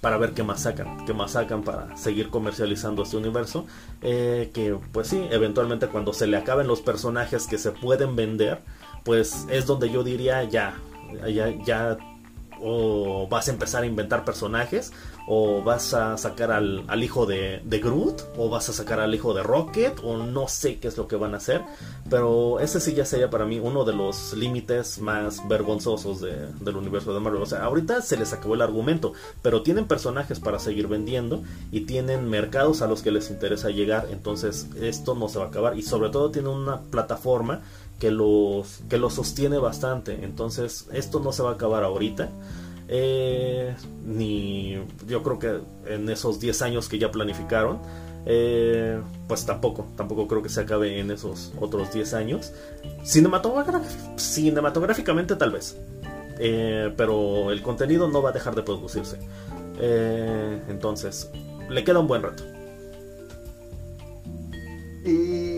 [0.00, 3.66] para ver qué más sacan, qué más sacan para seguir comercializando este universo.
[4.00, 8.62] Que pues sí, eventualmente cuando se le acaben los personajes que se pueden vender,
[9.04, 10.74] pues es donde yo diría ya,
[11.28, 11.98] ya, ya
[12.62, 14.92] o vas a empezar a inventar personajes,
[15.26, 19.34] o vas a sacar al, hijo de, de, Groot, o vas a sacar al hijo
[19.34, 21.62] de Rocket, o no sé qué es lo que van a hacer,
[22.08, 27.12] pero ese sí ya sería para mí uno de los límites más vergonzosos del universo
[27.14, 27.42] de Marvel.
[27.42, 31.82] O sea, ahorita se les acabó el argumento, pero tienen personajes para seguir vendiendo y
[31.82, 35.76] tienen mercados a los que les interesa llegar, entonces esto no se va a acabar
[35.76, 37.62] y sobre todo tienen una plataforma
[38.02, 40.24] que los, que los sostiene bastante.
[40.24, 42.30] Entonces, esto no se va a acabar ahorita.
[42.88, 47.78] Eh, ni yo creo que en esos 10 años que ya planificaron,
[48.26, 52.52] eh, pues tampoco, tampoco creo que se acabe en esos otros 10 años.
[53.04, 55.76] cinematográficamente tal vez,
[56.40, 59.18] eh, pero el contenido no va a dejar de producirse.
[60.68, 61.30] entonces,
[61.70, 62.42] le queda un buen rato.
[65.04, 65.51] Y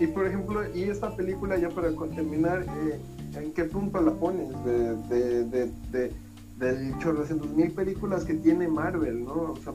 [0.00, 3.00] y por ejemplo, y esta película, ya para terminar, eh,
[3.34, 6.12] ¿en qué punto la pones de, de, de, de
[6.58, 9.52] del chorrocientos mil películas que tiene Marvel, ¿no?
[9.52, 9.72] O sea,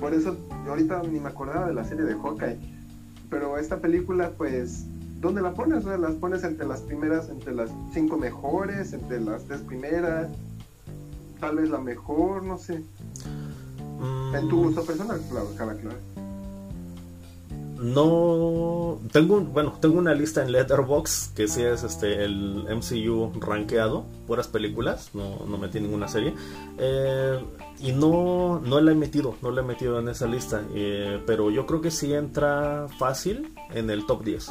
[0.00, 0.36] por eso
[0.68, 2.58] ahorita ni me acordaba de la serie de Hawkeye.
[3.30, 4.86] Pero esta película, pues,
[5.20, 5.84] ¿dónde la pones?
[5.84, 10.28] O sea, las pones entre las primeras, entre las cinco mejores, entre las tres primeras,
[11.40, 12.82] tal vez la mejor, no sé.
[14.34, 16.13] En tu gusto personal, claro, claro, claro
[17.78, 24.06] no tengo bueno tengo una lista en Letterbox que sí es este el MCU rankeado
[24.26, 26.34] puras películas no, no metí ninguna serie.
[26.78, 27.38] Eh,
[27.80, 31.50] y no no la he metido no la he metido en esa lista eh, pero
[31.50, 34.50] yo creo que sí entra fácil en el top 10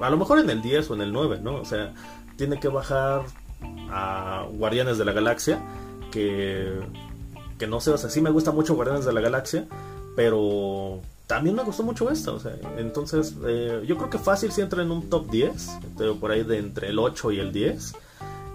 [0.00, 1.92] a lo mejor en el 10 o en el 9 no o sea
[2.36, 3.22] tiene que bajar
[3.90, 5.60] a Guardianes de la Galaxia
[6.10, 6.72] que
[7.58, 9.66] que no sé o sea sí me gusta mucho Guardianes de la Galaxia
[10.14, 14.60] pero también me gustó mucho esta, o sea, entonces eh, yo creo que fácil si
[14.60, 15.70] entra en un top 10,
[16.20, 17.92] por ahí de entre el 8 y el 10,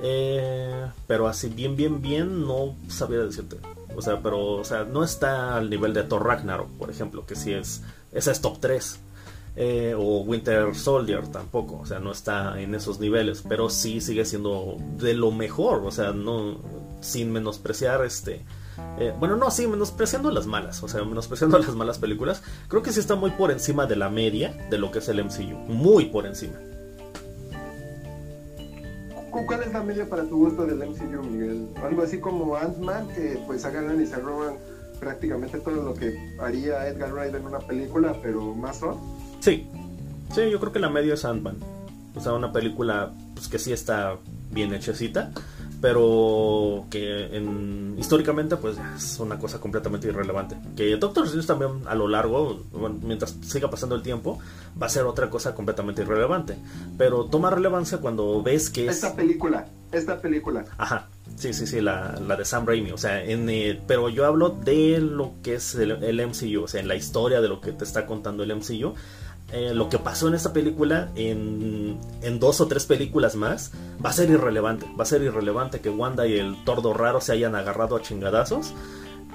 [0.01, 3.58] eh, pero así bien, bien, bien no sabía decirte,
[3.95, 7.36] o sea, pero, o sea, no está al nivel de Thor Ragnarok, por ejemplo, que
[7.36, 8.99] sí es, esa es top 3.
[9.60, 14.23] Eh, o Winter Soldier tampoco, o sea, no está en esos niveles, pero sí sigue
[14.23, 16.58] siendo de lo mejor, o sea, no
[17.01, 18.43] sin menospreciar este
[18.99, 22.91] eh, bueno, no, sí, menospreciando las malas, o sea, menospreciando las malas películas, creo que
[22.91, 26.05] sí está muy por encima de la media de lo que es el MCU, muy
[26.05, 26.55] por encima.
[29.45, 31.67] ¿Cuál es la media para tu gusto del MCU, Miguel?
[31.83, 34.55] Algo así como Ant-Man, que pues agarran y se roban
[34.99, 38.97] prácticamente todo lo que haría Edgar Wright en una película, pero más son.
[39.39, 39.69] Sí,
[40.33, 41.57] sí, yo creo que la media es Ant-Man.
[42.15, 44.17] O sea, una película pues, que sí está
[44.49, 45.31] bien hechecita
[45.81, 50.57] pero que en, históricamente pues es una cosa completamente irrelevante.
[50.75, 52.63] Que Doctor Strange también a lo largo,
[53.01, 54.39] mientras siga pasando el tiempo,
[54.81, 56.57] va a ser otra cosa completamente irrelevante.
[56.97, 58.95] Pero toma relevancia cuando ves que es...
[58.95, 60.65] Esta película, esta película.
[60.77, 62.91] Aja, sí, sí, sí, la, la de Sam Raimi.
[62.91, 63.47] O sea, en,
[63.85, 67.39] pero yo hablo de lo que es el, el MCU, o sea, en la historia
[67.41, 68.95] de lo que te está contando el MCU
[69.51, 71.97] eh, lo que pasó en esta película, en,
[72.39, 73.71] dos o tres películas más,
[74.03, 74.86] va a ser irrelevante.
[74.99, 78.73] Va a ser irrelevante que Wanda y el tordo raro se hayan agarrado a chingadazos.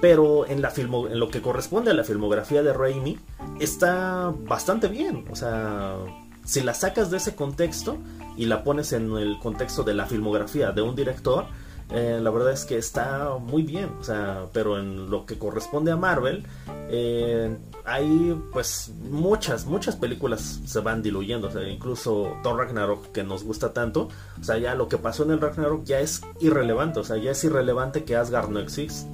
[0.01, 3.19] Pero en, la en lo que corresponde a la filmografía de Raimi,
[3.61, 5.25] está bastante bien.
[5.31, 5.97] O sea,
[6.45, 7.97] si la sacas de ese contexto
[8.37, 11.47] y la pones en el contexto de la filmografía de un director,
[11.91, 15.93] eh, la verdad es que está muy bien, o sea, pero en lo que corresponde
[15.93, 16.45] a Marvel,
[16.89, 23.25] eh, hay pues muchas, muchas películas se van diluyendo, o sea, incluso Thor Ragnarok que
[23.25, 24.09] nos gusta tanto,
[24.41, 27.33] o sea, ya lo que pasó en el Ragnarok ya es irrelevante, o sea, ya
[27.33, 28.61] es irrelevante que Asgard no,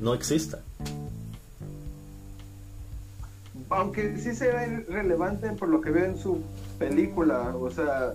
[0.00, 0.59] no exista.
[3.70, 6.40] Aunque sí sea irrelevante por lo que veo en su
[6.78, 8.14] película, o sea,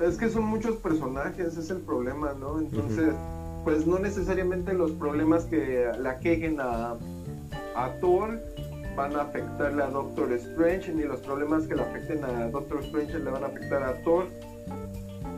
[0.00, 2.58] es que son muchos personajes, es el problema, ¿no?
[2.58, 3.12] Entonces
[3.68, 6.94] pues no necesariamente los problemas que la quejen a,
[7.76, 8.42] a Thor
[8.96, 13.18] van a afectarle a Doctor Strange, ni los problemas que le afecten a Doctor Strange
[13.18, 14.24] le van a afectar a Thor.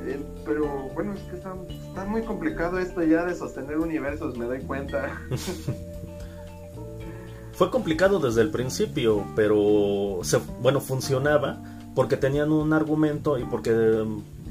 [0.06, 0.64] Eh, pero
[0.94, 1.56] bueno, es que está,
[2.04, 5.20] muy complicado esto ya de sostener universos, me doy cuenta.
[7.54, 10.20] Fue complicado desde el principio, pero
[10.60, 11.60] bueno, funcionaba
[11.96, 13.72] porque tenían un argumento y porque,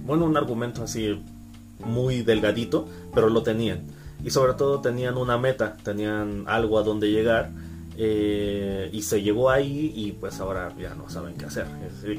[0.06, 1.24] bueno, un argumento así
[1.80, 3.84] muy delgadito, pero lo tenían.
[4.24, 7.52] Y sobre todo tenían una meta, tenían algo a donde llegar.
[8.02, 11.66] Eh, y se llegó ahí y pues ahora ya no saben qué hacer.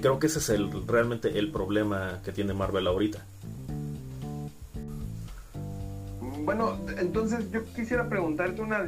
[0.02, 3.24] Creo que ese es el, realmente el problema que tiene Marvel ahorita.
[6.50, 8.84] bueno, entonces yo quisiera preguntarte una,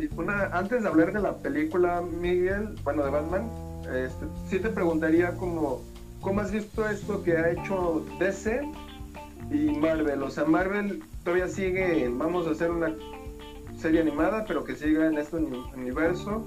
[0.53, 3.49] antes de hablar de la película, Miguel, bueno, de Batman,
[3.83, 5.81] este, sí te preguntaría como,
[6.21, 8.69] ¿cómo has visto esto que ha hecho DC
[9.55, 10.23] y Marvel?
[10.23, 12.95] O sea, Marvel todavía sigue, vamos a hacer una
[13.79, 16.45] serie animada, pero que siga en este universo,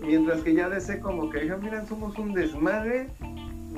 [0.00, 3.08] mientras que ya DC como que digan, miren, somos un desmadre,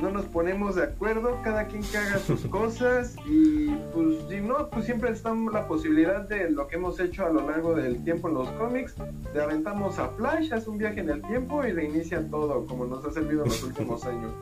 [0.00, 4.68] no nos ponemos de acuerdo, cada quien que haga sus cosas y pues si no,
[4.68, 8.28] pues siempre está la posibilidad de lo que hemos hecho a lo largo del tiempo
[8.28, 8.94] en los cómics,
[9.32, 13.04] de aventamos a Flash, hace un viaje en el tiempo y reinicia todo, como nos
[13.04, 14.32] ha servido en los últimos años.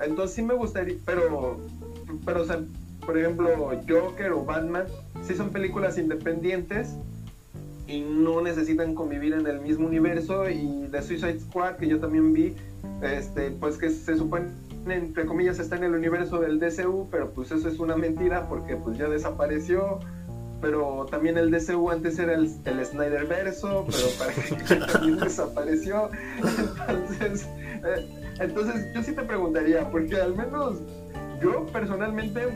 [0.00, 1.58] Entonces sí me gustaría, pero,
[2.24, 2.60] pero o sea,
[3.08, 3.48] por ejemplo,
[3.88, 4.84] Joker o Batman,
[5.22, 6.94] sí son películas independientes
[7.86, 12.34] y no necesitan convivir en el mismo universo y The Suicide Squad que yo también
[12.34, 12.54] vi
[13.00, 14.48] este pues que se supone
[14.90, 18.76] entre comillas está en el universo del DCU pero pues eso es una mentira porque
[18.76, 20.00] pues ya desapareció
[20.60, 26.10] pero también el DCU antes era el, el Snyder verso pero parece que también desapareció.
[26.86, 27.48] Entonces
[27.86, 30.82] eh, entonces yo sí te preguntaría porque al menos
[31.40, 32.48] yo personalmente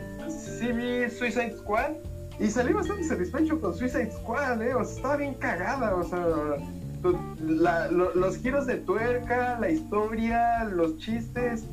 [0.63, 1.91] sí vi Suicide Squad
[2.39, 4.73] y salí bastante satisfecho con Suicide Squad, ¿eh?
[4.73, 6.25] O sea, estaba bien cagada, o sea,
[7.03, 11.65] los giros de tuerca, la historia, los chistes.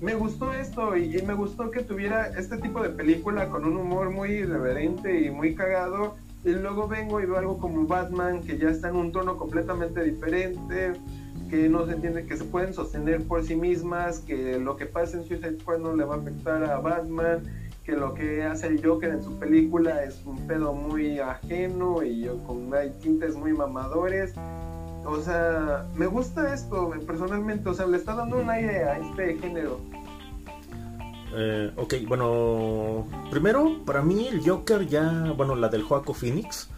[0.00, 4.10] Me gustó esto y, me gustó que tuviera este tipo de película con un humor
[4.10, 6.16] muy irreverente y muy cagado.
[6.42, 10.02] Y luego vengo y veo algo como Batman que ya está en un tono completamente
[10.02, 10.94] diferente,
[11.50, 15.18] que no se entiende, que se pueden sostener por sí mismas, que lo que pasa
[15.18, 17.42] en Suicide Squad no le va a afectar a Batman
[17.90, 22.28] que lo que hace el Joker en su película es un pedo muy ajeno y
[22.46, 24.32] con hay tintes muy mamadores.
[25.04, 29.38] O sea, me gusta esto personalmente, o sea, le está dando un aire a este
[29.38, 29.80] género.
[31.34, 36.68] Eh, ok, bueno, primero, para mí el Joker ya, bueno, la del Joaco Phoenix,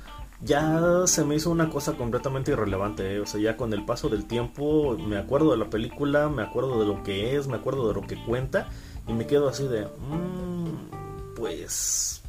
[0.40, 3.16] ya se me hizo una cosa completamente irrelevante.
[3.16, 3.20] Eh.
[3.20, 6.80] O sea, ya con el paso del tiempo me acuerdo de la película, me acuerdo
[6.80, 8.68] de lo que es, me acuerdo de lo que cuenta
[9.12, 9.84] y me quedo así de...
[9.84, 12.22] Mmm, pues...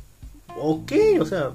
[0.60, 1.52] Ok, o sea,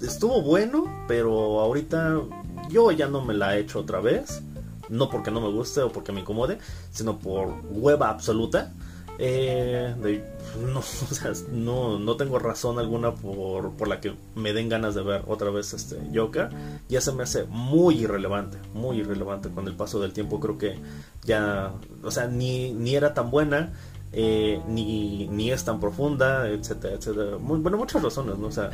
[0.00, 2.20] estuvo bueno, pero ahorita
[2.68, 4.42] yo ya no me la he hecho otra vez.
[4.88, 6.58] No porque no me guste o porque me incomode,
[6.90, 8.72] sino por hueva absoluta.
[9.18, 9.94] Eh,
[10.72, 14.94] no, o sea, no, no, tengo razón alguna por, por, la que me den ganas
[14.94, 16.48] de ver otra vez este Joker.
[16.88, 20.40] Ya se me hace muy irrelevante, muy irrelevante con el paso del tiempo.
[20.40, 20.76] Creo que
[21.24, 21.72] ya,
[22.02, 23.72] o sea, ni, ni era tan buena,
[24.12, 27.36] eh, ni, ni es tan profunda, etcétera, etcétera.
[27.38, 28.48] bueno, muchas razones, ¿no?
[28.48, 28.70] O sea,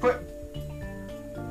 [0.00, 0.12] fue,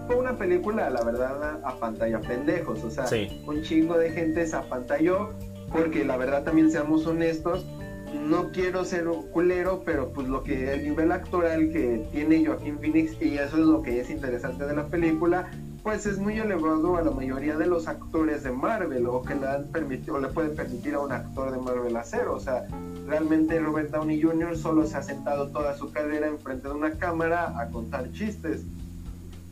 [0.08, 3.06] fue una película, la verdad, a pantalla pendejos, o sea,
[3.46, 5.30] un chingo de gente se apantalló,
[5.72, 7.66] porque la verdad también seamos honestos,
[8.14, 13.22] no quiero ser culero, pero pues lo que el nivel actoral que tiene Joaquín Phoenix,
[13.22, 15.52] y eso es lo que es interesante de la película,
[15.88, 19.48] pues es muy elevado a la mayoría de los actores de Marvel o que le
[19.48, 22.68] han permitido le pueden permitir a un actor de Marvel hacer, o sea,
[23.06, 24.58] realmente Robert Downey Jr.
[24.58, 28.64] solo se ha sentado toda su carrera enfrente de una cámara a contar chistes.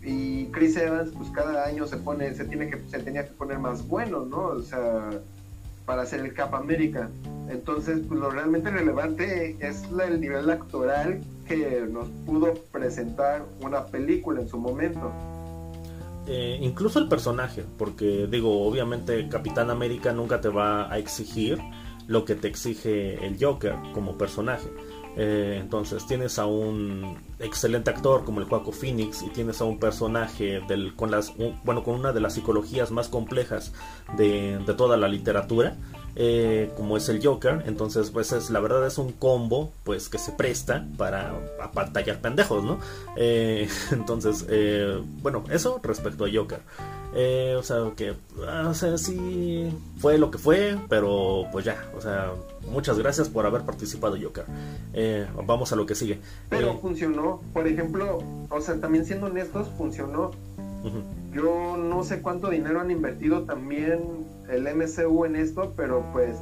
[0.03, 3.57] Y Chris Evans pues cada año se pone se tiene que se tenía que poner
[3.59, 4.47] más bueno, ¿no?
[4.47, 5.11] O sea,
[5.85, 7.07] para hacer el Cap América.
[7.49, 14.41] Entonces, pues lo realmente relevante es el nivel actoral que nos pudo presentar una película
[14.41, 15.13] en su momento.
[16.27, 21.59] Eh, incluso el personaje, porque digo, obviamente Capitán América nunca te va a exigir
[22.07, 24.69] lo que te exige el Joker como personaje.
[25.17, 29.79] Eh, entonces tienes a un excelente actor como el Joaquin Phoenix y tienes a un
[29.79, 33.71] personaje del, con las bueno con una de las psicologías más complejas
[34.17, 35.77] de, de toda la literatura
[36.17, 37.63] eh, como es el Joker.
[37.65, 42.63] Entonces, pues es, la verdad es un combo pues que se presta para apantallar pendejos,
[42.63, 42.79] ¿no?
[43.17, 46.61] Eh, entonces, eh, bueno, eso respecto a Joker.
[47.57, 48.13] O sea, que,
[48.47, 52.31] ah, o sea, sí fue lo que fue, pero pues ya, o sea,
[52.69, 54.45] muchas gracias por haber participado, Joker.
[55.45, 56.19] vamos a lo que sigue.
[56.49, 60.31] Pero funcionó, por ejemplo, o sea, también siendo honestos, funcionó.
[61.33, 66.37] Yo no sé cuánto dinero han invertido también el MCU en esto, pero pues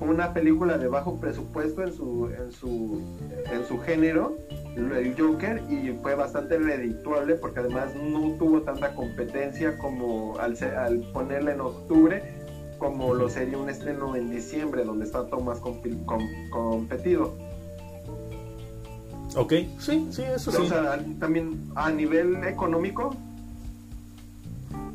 [0.00, 3.02] una película de bajo presupuesto en su en su
[3.52, 4.36] en su género,
[4.76, 10.98] el Joker y fue bastante redituable porque además no tuvo tanta competencia como al, al
[11.12, 12.22] ponerla en octubre
[12.78, 17.36] como lo sería un estreno en diciembre donde está todo más competido.
[19.36, 20.62] Ok, sí, sí, eso sí.
[20.62, 23.14] O sea, también a nivel económico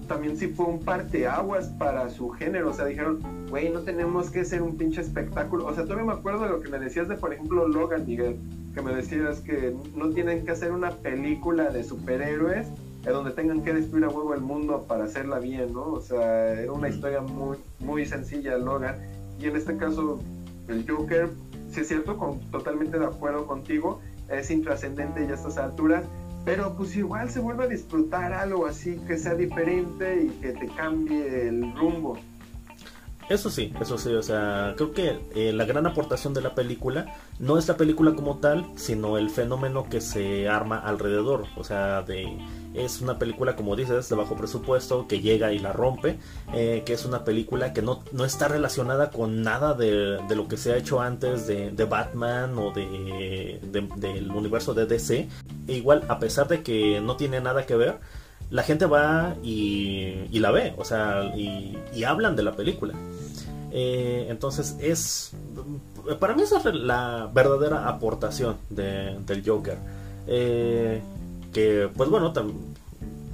[0.07, 2.71] también sí fue un parteaguas para su género.
[2.71, 5.65] O sea, dijeron, güey, no tenemos que ser un pinche espectáculo.
[5.65, 8.37] O sea, todavía me acuerdo de lo que me decías de, por ejemplo, Logan, Miguel,
[8.75, 12.67] que me decías que no tienen que hacer una película de superhéroes
[13.05, 15.93] en donde tengan que destruir a huevo el mundo para hacerla bien, ¿no?
[15.93, 18.97] O sea, era una historia muy, muy sencilla, Logan,
[19.39, 20.19] y en este caso
[20.67, 21.29] el Joker,
[21.71, 26.03] si es cierto, con, totalmente de acuerdo contigo, es intrascendente ya a estas alturas,
[26.43, 30.67] pero pues igual se vuelve a disfrutar algo así que sea diferente y que te
[30.67, 32.17] cambie el rumbo.
[33.27, 37.15] Eso sí, eso sí, o sea, creo que eh, la gran aportación de la película
[37.39, 42.03] no es la película como tal, sino el fenómeno que se arma alrededor, o sea,
[42.03, 42.37] de
[42.75, 46.17] es una película, como dices, de bajo presupuesto, que llega y la rompe,
[46.53, 50.47] eh, que es una película que no, no está relacionada con nada de, de, lo
[50.47, 55.29] que se ha hecho antes de, de Batman o de, del universo de DC.
[55.67, 57.99] E igual, a pesar de que no tiene nada que ver,
[58.55, 62.93] la gente va y, y la ve, o sea, y, y hablan de la película.
[63.71, 65.33] Eh, entonces es,
[66.21, 69.77] para mí esa es la verdadera aportación de, del Joker.
[70.27, 71.01] Eh,
[71.51, 72.31] que pues bueno,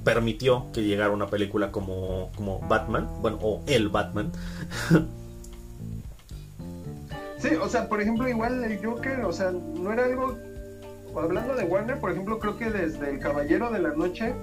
[0.02, 4.32] permitió que llegara una película como, como Batman, bueno, o el Batman.
[7.38, 10.36] sí, o sea, por ejemplo, igual el Joker, o sea, no era algo,
[11.16, 14.34] hablando de Warner, por ejemplo, creo que desde El Caballero de la Noche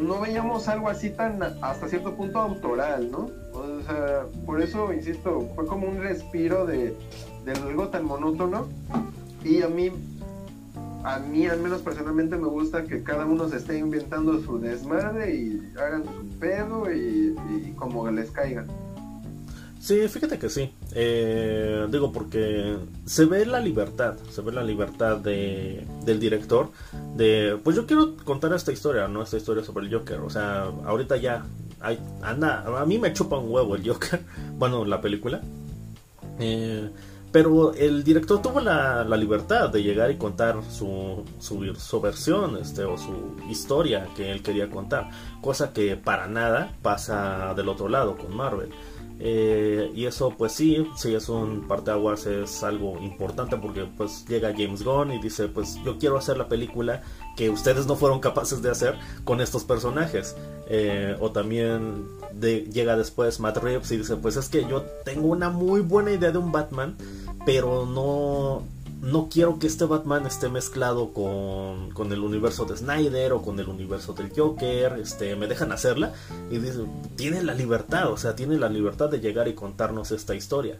[0.00, 3.30] no veíamos algo así tan hasta cierto punto autoral, ¿no?
[3.52, 6.96] O sea, por eso, insisto, fue como un respiro de,
[7.44, 8.68] de algo tan monótono
[9.44, 9.90] y a mí
[11.04, 15.34] a mí al menos personalmente me gusta que cada uno se esté inventando su desmadre
[15.34, 17.34] y hagan su pedo y,
[17.76, 18.66] como les caigan.
[19.80, 20.72] Sí, fíjate que sí.
[20.94, 22.76] Eh, digo porque
[23.06, 26.70] se ve la libertad, se ve la libertad de, del director
[27.14, 30.20] de, pues yo quiero contar esta historia, no esta historia sobre el Joker.
[30.20, 31.44] O sea, ahorita ya
[31.80, 34.20] hay, anda, a mí me chupa un huevo el Joker,
[34.58, 35.40] bueno, la película.
[36.40, 36.90] Eh,
[37.30, 42.96] pero el director tuvo la, libertad de llegar y contar su, su, versión este, o
[42.96, 45.10] su historia que él quería contar,
[45.42, 48.70] cosa que para nada pasa del otro lado con Marvel.
[49.20, 54.52] Eh, y eso pues sí, sí es un parteaguas, es algo importante porque pues llega
[54.56, 57.02] James Gunn y dice pues yo quiero hacer la película
[57.36, 60.36] que ustedes no fueron capaces de hacer con estos personajes.
[60.68, 62.06] Eh, o también
[62.40, 66.30] llega después Matt Reeves y dice pues es que yo tengo una muy buena idea
[66.30, 66.96] de un Batman,
[67.44, 68.62] pero no
[69.00, 73.58] no quiero que este Batman esté mezclado con, con, el universo de Snyder o con
[73.60, 76.12] el universo del Joker, este, me dejan hacerla
[76.50, 76.84] y dice,
[77.16, 80.78] tiene la libertad, o sea, tiene la libertad de llegar y contarnos esta historia.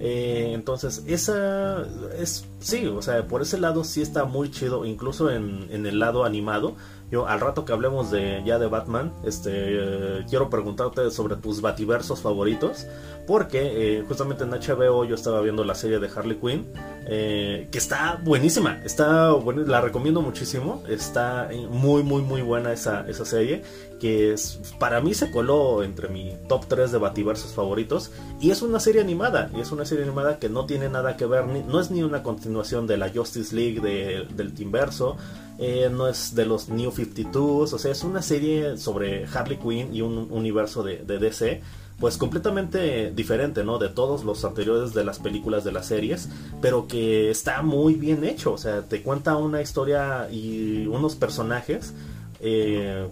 [0.00, 1.84] Eh, entonces, esa
[2.18, 5.98] es, sí, o sea, por ese lado sí está muy chido, incluso en, en el
[5.98, 6.76] lado animado.
[7.10, 11.62] Yo, al rato que hablemos de ya de Batman, este, eh, quiero preguntarte sobre tus
[11.62, 12.86] bativersos favoritos,
[13.26, 16.66] porque eh, justamente en HBO yo estaba viendo la serie de Harley Quinn,
[17.06, 23.08] eh, que está buenísima, está bueno, la recomiendo muchísimo, está muy muy muy buena esa,
[23.08, 23.62] esa serie,
[23.98, 28.62] que es, para mí se coló entre mi top 3 de bativersos favoritos, y es
[28.62, 31.80] una serie animada, y es una serie animada que no tiene nada que ver, no
[31.80, 35.16] es ni una continuación de la Justice League de, del Teamverso,
[35.58, 39.94] eh, no es de los New 52, o sea, es una serie sobre Harley Quinn
[39.94, 41.60] y un universo de, DC,
[41.98, 43.78] pues completamente diferente, ¿no?
[43.78, 46.28] De todos los anteriores de las películas de las series,
[46.62, 51.92] pero que está muy bien hecho, o sea, te cuenta una historia y unos personajes
[52.40, 53.08] eh,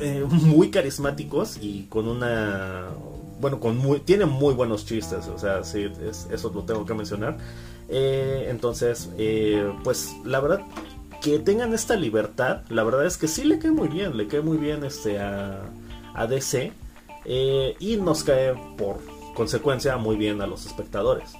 [0.00, 2.88] eh, muy carismáticos y con una
[3.40, 5.90] bueno, con muy, tiene muy buenos chistes, o sea, sí,
[6.30, 7.38] eso lo tengo que mencionar.
[7.88, 9.08] entonces,
[9.82, 10.60] pues la verdad,
[11.20, 14.40] que tengan esta libertad, la verdad es que sí le cae muy bien, le cae
[14.40, 15.62] muy bien este a,
[16.14, 16.72] a DC
[17.24, 18.98] eh, y nos cae por
[19.34, 21.32] consecuencia muy bien a los espectadores.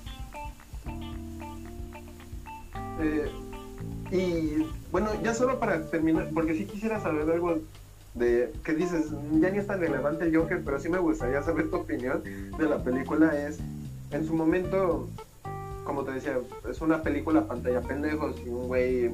[3.01, 3.31] Eh,
[4.12, 7.59] y bueno, ya solo para terminar, porque si quisiera saber algo
[8.15, 9.07] de que dices,
[9.41, 12.23] ya ni es tan relevante el Joker, pero sí me gustaría saber tu opinión
[12.59, 13.39] de la película.
[13.39, 13.59] Es,
[14.11, 15.09] en su momento,
[15.85, 16.39] como te decía,
[16.69, 19.13] es una película pantalla pendejos y un güey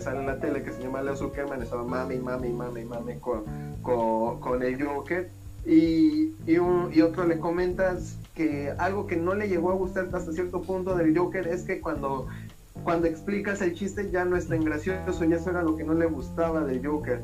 [0.00, 3.42] sale en la tele que se llama Leo Zuckerman estaba mami, mami, mami, mami con,
[3.82, 5.28] con, el Joker
[5.66, 6.58] y, y,
[6.92, 10.94] y, otro le comentas que algo que no le llegó a gustar hasta cierto punto
[10.94, 12.28] del Joker es que cuando,
[12.84, 15.94] cuando explicas el chiste ya no es tan gracioso y eso era lo que no
[15.94, 17.20] le gustaba del Joker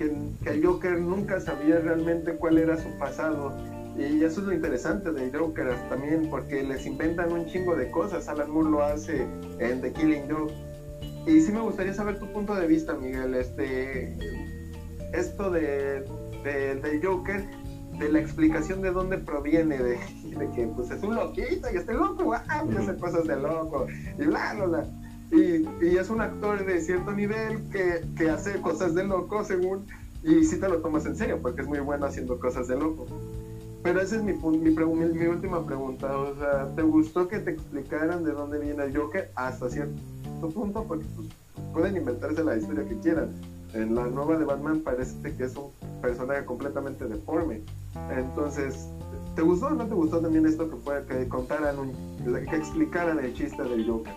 [0.00, 3.54] que, que el Joker nunca sabía realmente cuál era su pasado
[4.00, 8.28] y eso es lo interesante de Joker también, porque les inventan un chingo de cosas.
[8.28, 9.26] Alan Moore lo hace
[9.58, 10.52] en The Killing Joke.
[11.26, 13.34] Y sí me gustaría saber tu punto de vista, Miguel.
[13.34, 14.16] Este,
[15.12, 16.04] esto de,
[16.44, 17.44] de, Joker,
[17.98, 19.98] de la explicación de dónde proviene, de,
[20.54, 23.86] que pues es un loquito y este loco, ah, y hace cosas de loco,
[24.18, 24.99] y bla, bla, bla.
[25.32, 29.86] Y, es un actor de cierto nivel que, que hace cosas de loco según
[30.24, 33.06] Y sí te lo tomas en serio, porque es muy bueno haciendo cosas de loco.
[33.82, 36.18] Pero esa es mi, mi, mi, última pregunta.
[36.18, 39.94] O sea, ¿te gustó que te explicaran de dónde viene el Joker hasta cierto
[40.52, 40.84] punto?
[40.84, 41.28] Porque pues,
[41.72, 43.30] pueden inventarse la historia que quieran.
[43.72, 45.70] En la nueva de Batman parece que es un
[46.02, 47.62] personaje completamente deforme.
[48.14, 48.88] Entonces,
[49.34, 51.76] ¿te gustó o no te gustó también esto que, fue, que contaran,
[52.50, 54.12] que explicaran el chiste del Joker?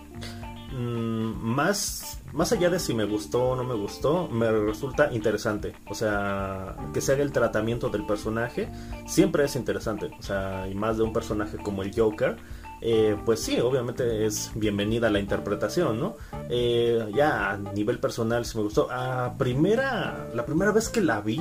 [0.74, 5.72] Mm, más, más allá de si me gustó o no me gustó, me resulta interesante.
[5.88, 8.68] O sea, que se haga el tratamiento del personaje
[9.06, 10.10] siempre es interesante.
[10.18, 12.36] O sea, y más de un personaje como el Joker.
[12.80, 16.16] Eh, pues sí, obviamente es bienvenida la interpretación, ¿no?
[16.50, 18.88] Eh, ya a nivel personal sí me gustó.
[18.90, 21.40] A primera, la primera vez que la vi,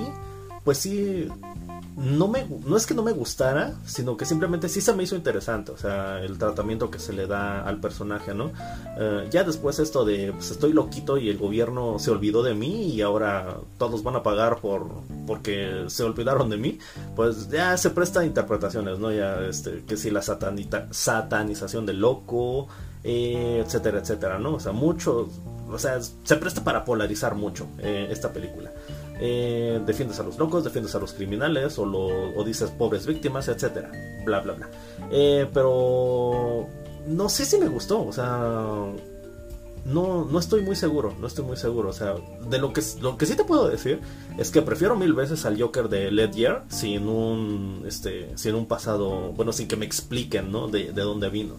[0.64, 1.28] pues sí,
[1.96, 5.16] no me no es que no me gustara, sino que simplemente sí se me hizo
[5.16, 8.52] interesante, o sea, el tratamiento que se le da al personaje, ¿no?
[8.98, 12.94] Eh, ya después esto de pues estoy loquito y el gobierno se olvidó de mí
[12.94, 14.88] y ahora todos van a pagar por
[15.28, 16.80] porque se olvidaron de mí,
[17.16, 19.12] pues ya se presta a interpretaciones, ¿no?
[19.12, 22.68] Ya este que si la satanita, satanización del loco,
[23.04, 24.56] eh, etcétera, etcétera, ¿no?
[24.56, 25.30] O sea, mucho,
[25.70, 28.72] o sea, se presta para polarizar mucho eh, esta película.
[29.20, 33.92] Eh, defiendes a los locos, defiendes a los criminales o, lo, dices pobres víctimas, etcétera,
[34.26, 34.70] bla bla bla.
[35.12, 36.68] Eh, pero
[37.08, 38.88] no sé si me gustó, o sea,
[39.86, 42.16] no, no estoy muy seguro, no estoy muy seguro, o sea,
[42.50, 44.00] de lo que, lo que sí te puedo decir
[44.38, 49.34] es que prefiero mil veces al Joker de Ledger sin un, este, sin un pasado,
[49.34, 50.68] bueno, sin que me expliquen, ¿no?
[50.68, 51.56] De, de dónde vino.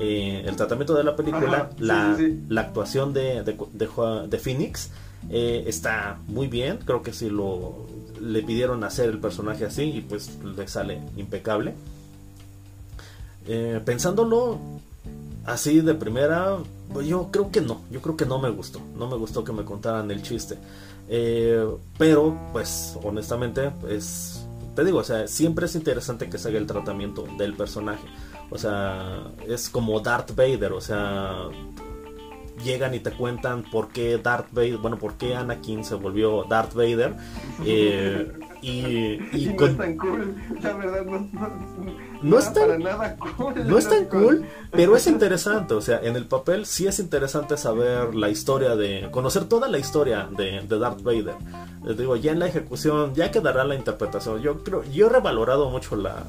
[0.00, 2.16] Eh, el tratamiento de la película, la,
[2.48, 3.88] la, actuación de, de, de,
[4.28, 4.90] de Phoenix
[5.30, 7.86] eh, está muy bien, creo que si lo
[8.20, 11.74] le pidieron hacer el personaje así y pues le sale impecable.
[13.46, 14.58] Eh, pensándolo
[15.44, 16.56] así de primera,
[16.92, 19.52] pues yo creo que no, yo creo que no me gustó, no me gustó que
[19.52, 20.58] me contaran el chiste.
[21.08, 21.62] Eh,
[21.98, 26.66] pero pues honestamente es, te digo, o sea, siempre es interesante que se haga el
[26.66, 28.06] tratamiento del personaje.
[28.50, 31.48] O sea, es como Darth Vader, o sea,
[32.64, 36.74] llegan y te cuentan por qué Darth Vader, bueno, por qué Anakin se volvió Darth
[36.74, 37.14] Vader.
[37.66, 39.18] Eh, y,
[39.58, 41.28] no es tan cool, la verdad, no,
[42.22, 43.54] no, es tan, nada cool.
[43.66, 45.74] No es tan cool, pero es interesante.
[45.74, 49.08] O sea, en el papel sí es interesante saber la historia de.
[49.10, 51.34] conocer toda la historia de, de Darth Vader.
[51.84, 54.40] Les digo, ya en la ejecución, ya quedará la interpretación.
[54.40, 56.24] Yo creo, yo he revalorado mucho la,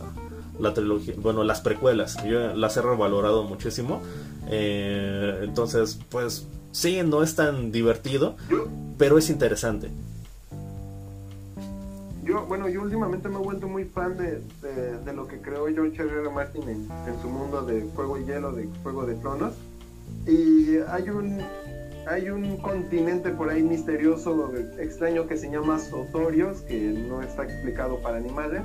[0.59, 4.01] la trilogía, bueno, las precuelas, yo las he revalorado muchísimo.
[4.49, 8.35] Eh, entonces, pues sí, no es tan divertido,
[8.97, 9.89] pero es interesante.
[12.23, 14.41] Yo, bueno, yo últimamente me he vuelto muy fan de,
[15.05, 16.21] de, lo que creó George R.
[16.21, 16.29] R.
[16.31, 16.87] Martin en,
[17.21, 19.53] su mundo de Fuego y Hielo, de Fuego de Tronos.
[20.25, 21.39] Y hay un,
[22.07, 27.99] hay un continente por ahí misterioso, extraño, que se llama Sotorios, que no está explicado
[27.99, 28.63] para animales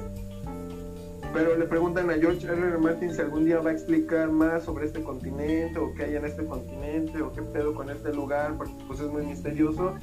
[1.33, 2.57] pero le preguntan a George R.
[2.57, 2.79] R.
[2.79, 6.25] Martin si algún día va a explicar más sobre este continente o qué hay en
[6.25, 9.95] este continente o qué pedo con este lugar, porque pues es muy misterioso.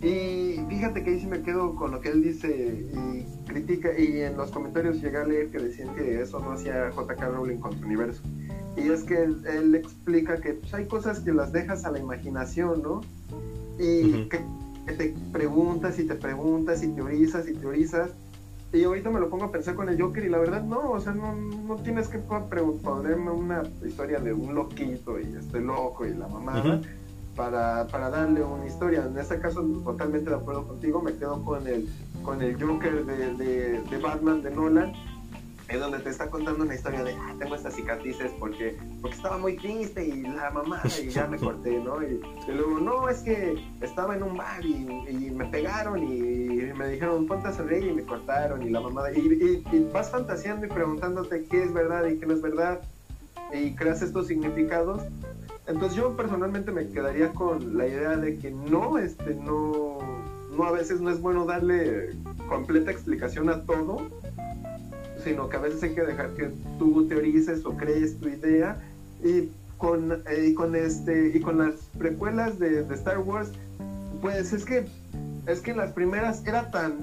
[0.00, 4.20] Y fíjate que ahí sí me quedo con lo que él dice y critica, y
[4.20, 7.28] en los comentarios llegué a leer que decían que eso no hacía J.K.
[7.28, 8.22] Rowling con su universo.
[8.76, 12.82] Y es que él, explica que pues, hay cosas que las dejas a la imaginación,
[12.82, 13.00] ¿no?
[13.78, 14.40] Y que,
[14.86, 18.10] que te preguntas y te preguntas y teorizas y teorizas
[18.74, 21.00] y ahorita me lo pongo a pensar con el Joker y la verdad no, o
[21.00, 26.14] sea, no, no tienes que ponerme una historia de un loquito y estoy loco y
[26.14, 26.80] la mamá
[27.36, 29.04] para, para darle una historia.
[29.04, 31.88] En este caso, totalmente de acuerdo contigo, me quedo con el,
[32.22, 34.92] con el Joker de, de, de Batman de Nolan
[35.68, 39.38] es donde te está contando una historia de, ah, tengo estas cicatrices porque, porque estaba
[39.38, 42.02] muy triste y la mamá y ya me corté, ¿no?
[42.02, 44.84] Y, luego, no, es que estaba en un bar y,
[45.30, 49.62] me pegaron y, me dijeron, ponte a sonreír y me cortaron y la mamá, y,
[49.92, 52.80] vas fantaseando y preguntándote qué es verdad y qué no es verdad
[53.52, 55.02] y creas estos significados.
[55.66, 59.98] Entonces yo personalmente me quedaría con la idea de que no, este, no,
[60.54, 62.10] no a veces no es bueno darle
[62.48, 64.02] completa explicación a todo
[65.24, 68.76] sino que a veces hay que dejar que tú teorices o crees tu idea.
[69.22, 69.48] Y
[69.78, 73.50] con, eh, con este y con las precuelas de, Star Wars
[74.20, 74.86] pues es que
[75.46, 76.94] es que las primeras era tan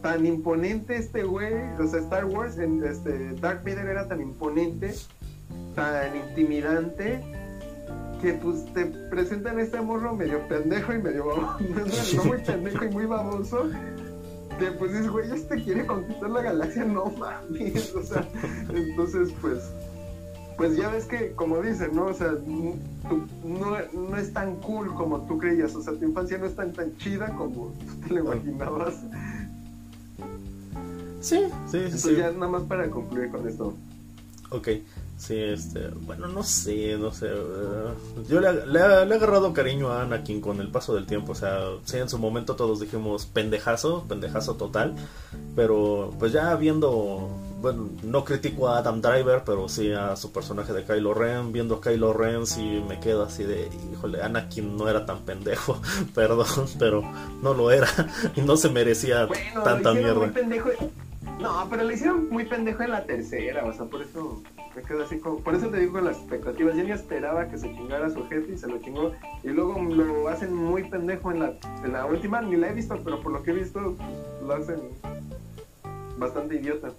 [0.00, 4.94] tan imponente este güey o sea Star Wars en este Dark Vader era tan imponente
[5.74, 7.20] tan intimidante
[8.22, 11.24] que pues te presentan este morro medio pendejo y medio
[12.16, 13.68] no muy pendejo y muy baboso
[14.58, 18.26] que pues dices, güey, este quiere conquistar la galaxia, no mames, o sea,
[18.68, 19.62] entonces pues
[20.56, 22.06] pues ya ves que, como dicen, ¿no?
[22.06, 26.46] O sea, no, no, es tan cool como tú creías, o sea, tu infancia no
[26.46, 28.94] es tan, tan chida como tú te lo imaginabas.
[31.20, 31.78] Sí, sí, sí.
[31.78, 33.74] Entonces ya nada más para concluir con esto.
[34.54, 34.68] Ok.
[35.16, 37.28] Sí, este, bueno, no sé, no sé.
[37.28, 41.32] Eh, yo le, le, he agarrado cariño a Anakin con el paso del tiempo.
[41.32, 44.94] O sea, sí, en su momento todos dijimos pendejazo, pendejazo total.
[45.54, 47.30] Pero pues ya viendo,
[47.60, 51.52] bueno, no critico a Adam Driver, pero sí a su personaje de Kylo Ren.
[51.52, 55.80] Viendo a Kylo Ren, sí me quedo así de, híjole, Anakin no era tan pendejo,
[56.14, 57.02] perdón, pero
[57.40, 57.88] no lo era
[58.36, 59.28] y no se merecía
[59.62, 60.32] tanta mierda.
[61.40, 64.42] No, pero le hicieron muy pendejo en la tercera, o sea, por eso
[64.74, 67.72] me quedo así como, por eso te digo las expectativas, yo ni esperaba que se
[67.74, 69.12] chingara su jefe y se lo chingó,
[69.42, 71.52] y luego lo hacen muy pendejo en la,
[71.84, 73.96] en la última, ni la he visto, pero por lo que he visto,
[74.46, 74.80] lo hacen
[76.18, 76.90] bastante idiota.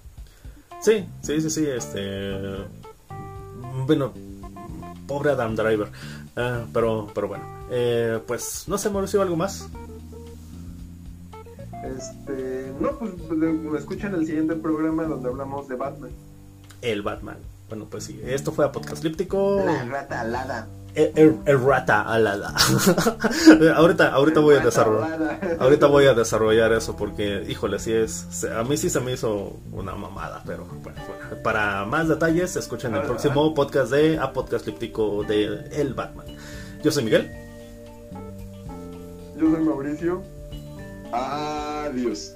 [0.81, 2.65] Sí, sí, sí, sí, este...
[3.87, 4.13] Bueno,
[5.07, 5.89] pobre Adam Driver,
[6.35, 9.69] ah, pero, pero bueno, eh, pues no sé, Mauricio, ¿algo más?
[11.97, 16.11] Este, no, pues me escuchan el siguiente programa donde hablamos de Batman.
[16.81, 17.37] El Batman.
[17.69, 19.61] Bueno, pues sí, esto fue a Podcast Líptico.
[19.65, 20.67] La rata alada.
[20.95, 22.55] El, rata alada.
[23.75, 28.63] ahorita ahorita voy a desarrollar ahorita voy a desarrollar eso porque híjole sí es a
[28.63, 30.97] mí sí se me hizo una mamada pero bueno,
[31.43, 36.27] para más detalles escuchen el próximo podcast de a podcast líptico de el Batman
[36.81, 37.29] yo soy Miguel
[39.37, 40.23] yo soy Mauricio
[41.11, 42.35] adiós